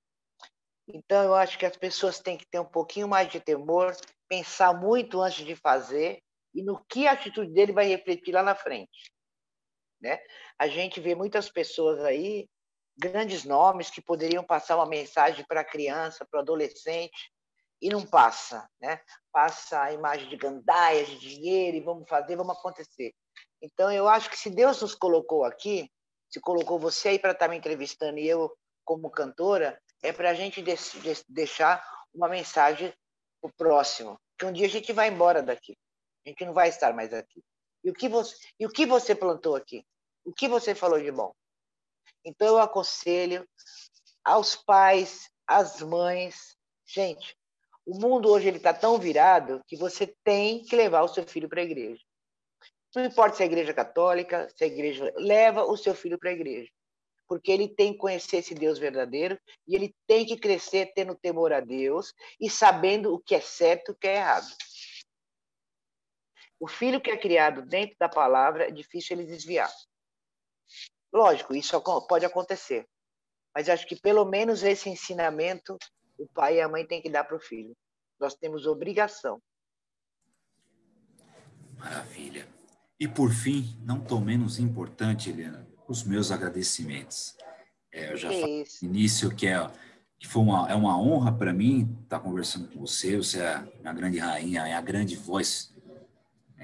[0.88, 3.96] Então, eu acho que as pessoas têm que ter um pouquinho mais de temor,
[4.28, 6.22] pensar muito antes de fazer
[6.54, 9.12] e no que a atitude dele vai refletir lá na frente.
[10.00, 10.20] Né?
[10.58, 12.48] A gente vê muitas pessoas aí,
[12.98, 17.32] grandes nomes, que poderiam passar uma mensagem para a criança, para o adolescente,
[17.82, 18.70] e não passa.
[18.80, 19.02] Né?
[19.32, 23.14] Passa a imagem de gandaias, de dinheiro, e vamos fazer, vamos acontecer.
[23.62, 25.90] Então, eu acho que se Deus nos colocou aqui,
[26.30, 30.30] se colocou você aí para estar tá me entrevistando e eu como cantora, é para
[30.30, 30.64] a gente
[31.30, 31.84] deixar
[32.14, 32.94] uma mensagem
[33.42, 35.78] para o próximo, que um dia a gente vai embora daqui.
[36.26, 37.44] A gente não vai estar mais aqui.
[37.84, 39.86] E o que você, e o que você plantou aqui?
[40.24, 41.34] O que você falou de bom?
[42.24, 43.48] Então eu aconselho
[44.24, 47.38] aos pais, às mães, gente,
[47.86, 51.48] o mundo hoje ele está tão virado que você tem que levar o seu filho
[51.48, 52.02] para a igreja.
[52.96, 56.34] Não importa se é igreja católica, se é igreja leva o seu filho para a
[56.34, 56.72] igreja,
[57.28, 61.52] porque ele tem que conhecer esse Deus verdadeiro e ele tem que crescer tendo temor
[61.54, 64.48] a Deus e sabendo o que é certo e o que é errado.
[66.60, 69.72] O filho que é criado dentro da palavra é difícil ele desviar.
[71.14, 72.88] Lógico, isso pode acontecer.
[73.54, 75.78] Mas acho que pelo menos esse ensinamento
[76.18, 77.76] o pai e a mãe têm que dar para o filho.
[78.20, 79.42] Nós temos obrigação.
[81.78, 82.48] Maravilha.
[83.00, 87.36] E por fim, não tão menos importante, Helena, os meus agradecimentos.
[87.92, 89.68] É, eu já falei no início que, é,
[90.20, 93.18] que foi uma, é uma honra para mim estar conversando com você.
[93.18, 95.74] Você é a grande rainha, é a grande voz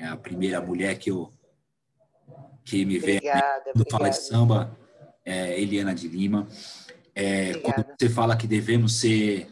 [0.02, 1.32] é a primeira mulher que eu
[2.64, 3.20] que me vê
[3.74, 4.78] quando fala de samba,
[5.26, 6.48] é Eliana de Lima.
[7.14, 9.50] É, quando você fala que devemos ser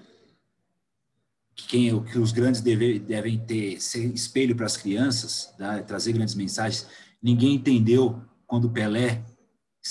[1.56, 5.82] que, quem, que os grandes deve, devem ter ser espelho para as crianças, tá?
[5.82, 6.88] trazer grandes mensagens.
[7.22, 9.24] Ninguém entendeu quando Pelé,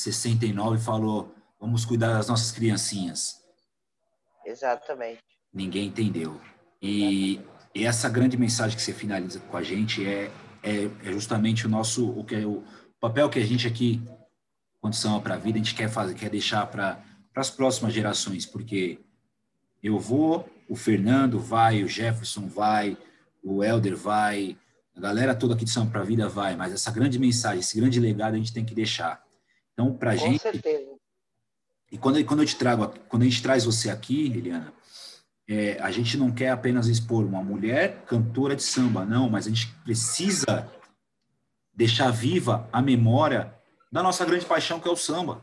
[0.01, 3.45] 69, falou: vamos cuidar das nossas criancinhas.
[4.45, 5.23] Exatamente.
[5.53, 6.41] Ninguém entendeu.
[6.81, 7.41] E,
[7.75, 10.31] e essa grande mensagem que você finaliza com a gente é
[10.63, 12.63] é, é justamente o nosso o que é o
[13.01, 14.03] papel que a gente aqui
[14.81, 17.03] condição para a vida a gente quer fazer quer deixar para
[17.35, 18.99] as próximas gerações porque
[19.83, 22.97] eu vou o Fernando vai o Jefferson vai
[23.43, 24.57] o Elder vai
[24.97, 27.79] a galera toda aqui de São para a Vida vai mas essa grande mensagem esse
[27.79, 29.23] grande legado a gente tem que deixar
[29.79, 30.91] então para gente certeza.
[31.93, 34.75] e quando quando eu te trago quando a gente traz você aqui Eliana
[35.49, 39.49] é, a gente não quer apenas expor uma mulher cantora de samba, não, mas a
[39.49, 40.71] gente precisa
[41.73, 43.55] deixar viva a memória
[43.91, 45.43] da nossa grande paixão, que é o samba.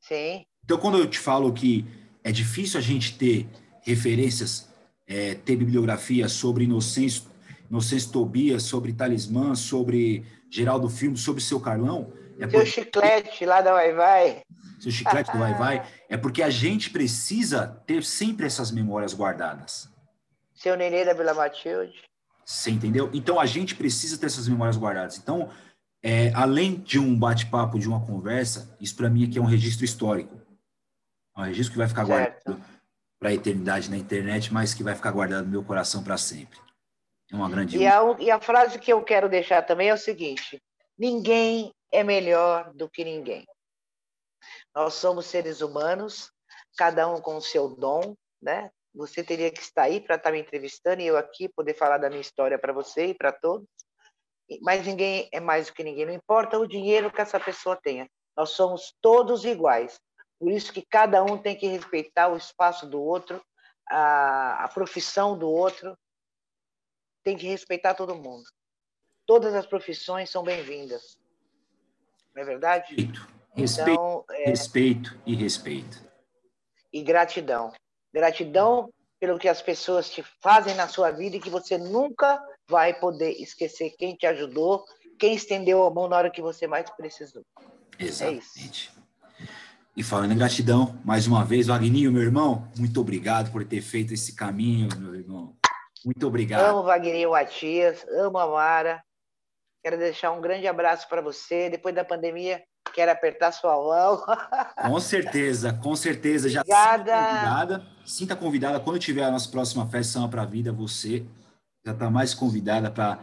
[0.00, 0.44] Sim.
[0.64, 1.86] Então, quando eu te falo que
[2.24, 3.48] é difícil a gente ter
[3.82, 4.68] referências,
[5.06, 7.30] é, ter bibliografia sobre Inocêncio,
[7.70, 12.12] Inocêncio Tobias, sobre Talismã, sobre Geraldo Filme, sobre Seu Carlão...
[12.40, 14.42] É Seu chiclete lá da Vai Vai
[14.78, 19.88] seu chiclete do vai-vai, é porque a gente precisa ter sempre essas memórias guardadas.
[20.54, 22.02] Seu nenê da Vila Matilde.
[22.44, 23.10] Você entendeu?
[23.12, 25.18] Então a gente precisa ter essas memórias guardadas.
[25.18, 25.50] Então,
[26.02, 29.84] é, além de um bate-papo, de uma conversa, isso para mim aqui é um registro
[29.84, 30.40] histórico.
[31.36, 32.44] É um registro que vai ficar certo.
[32.44, 32.78] guardado
[33.20, 36.58] para a eternidade na internet, mas que vai ficar guardado no meu coração para sempre.
[37.30, 37.76] É uma grande.
[37.78, 40.62] E a, e a frase que eu quero deixar também é o seguinte:
[40.98, 43.46] ninguém é melhor do que ninguém.
[44.74, 46.30] Nós somos seres humanos,
[46.76, 48.70] cada um com o seu dom, né?
[48.94, 52.08] Você teria que estar aí para estar me entrevistando e eu aqui poder falar da
[52.08, 53.66] minha história para você e para todos.
[54.62, 58.08] Mas ninguém é mais do que ninguém, não importa o dinheiro que essa pessoa tenha.
[58.36, 60.00] Nós somos todos iguais.
[60.38, 63.42] Por isso que cada um tem que respeitar o espaço do outro,
[63.88, 65.96] a, a profissão do outro.
[67.28, 68.44] Tem que respeitar todo mundo.
[69.26, 71.18] Todas as profissões são bem-vindas.
[72.34, 72.94] Não é verdade?
[73.54, 74.44] Respeito, então, é...
[74.48, 76.02] respeito e respeito.
[76.90, 77.74] E gratidão.
[78.14, 82.98] Gratidão pelo que as pessoas te fazem na sua vida e que você nunca vai
[82.98, 84.86] poder esquecer quem te ajudou,
[85.18, 87.44] quem estendeu a mão na hora que você mais precisou.
[87.98, 88.90] É Exatamente.
[88.96, 88.98] É
[89.94, 94.14] e falando em gratidão, mais uma vez, Wagninho, meu irmão, muito obrigado por ter feito
[94.14, 95.57] esse caminho, meu irmão.
[96.04, 96.64] Muito obrigado.
[96.64, 99.02] Amo Wagninho Matias, amo a Mara.
[99.82, 101.70] Quero deixar um grande abraço para você.
[101.70, 104.22] Depois da pandemia, quero apertar sua mão.
[104.90, 106.48] Com certeza, com certeza.
[106.48, 107.14] Já Obrigada.
[107.14, 108.80] Sinta convidada, sinta convidada.
[108.80, 111.24] Quando tiver a nossa próxima festa Samba para a Vida, você
[111.84, 113.18] já está mais convidada para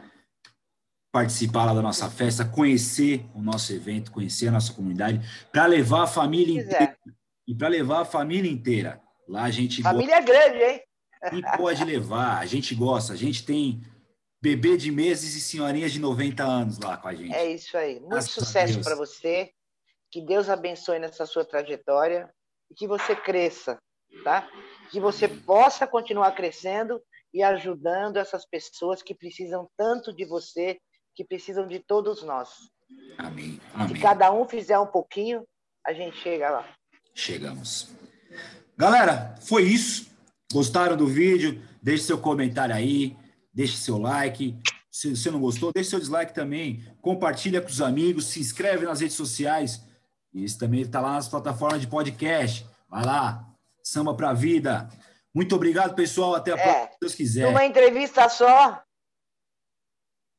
[1.12, 5.22] participar lá da nossa festa, conhecer o nosso evento, conhecer a nossa comunidade,
[5.52, 6.98] para levar a família inteira.
[7.48, 9.02] E para levar a família inteira.
[9.28, 9.82] Lá a gente.
[9.82, 10.82] Família gosta, grande, hein?
[11.34, 13.14] E pode levar, a gente gosta.
[13.14, 13.82] A gente tem
[14.42, 17.34] bebê de meses e senhorinhas de 90 anos lá com a gente.
[17.34, 18.00] É isso aí.
[18.00, 19.52] Muito Graças sucesso para você.
[20.12, 22.30] Que Deus abençoe nessa sua trajetória
[22.70, 23.78] e que você cresça,
[24.24, 24.48] tá?
[24.92, 27.02] Que você possa continuar crescendo
[27.34, 30.80] e ajudando essas pessoas que precisam tanto de você
[31.16, 32.50] que precisam de todos nós.
[33.18, 33.60] Amém.
[33.74, 33.96] Amém.
[33.96, 35.46] Se cada um fizer um pouquinho,
[35.86, 36.76] a gente chega lá.
[37.14, 37.90] Chegamos.
[38.78, 40.15] Galera, foi isso.
[40.56, 41.62] Gostaram do vídeo?
[41.82, 43.18] Deixe seu comentário aí,
[43.54, 44.58] deixe seu like.
[44.90, 46.82] Se você não gostou, deixe seu dislike também.
[47.02, 49.86] Compartilha com os amigos, se inscreve nas redes sociais.
[50.34, 52.66] Isso também está lá nas plataformas de podcast.
[52.88, 53.46] Vai lá,
[53.84, 54.88] samba pra vida.
[55.34, 56.36] Muito obrigado, pessoal.
[56.36, 57.48] Até a é, próxima, se Deus quiser.
[57.48, 58.82] Uma entrevista só,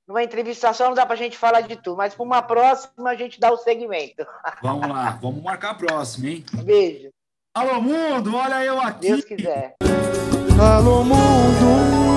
[0.08, 3.10] numa entrevista só não dá para a gente falar de tudo, mas para uma próxima
[3.10, 4.26] a gente dá o segmento.
[4.62, 6.44] Vamos lá, vamos marcar a próxima, hein?
[6.64, 7.12] Beijo.
[7.56, 9.08] Alô, mundo, olha eu aqui.
[9.08, 9.76] Deus quiser.
[10.60, 12.15] Alô, mundo.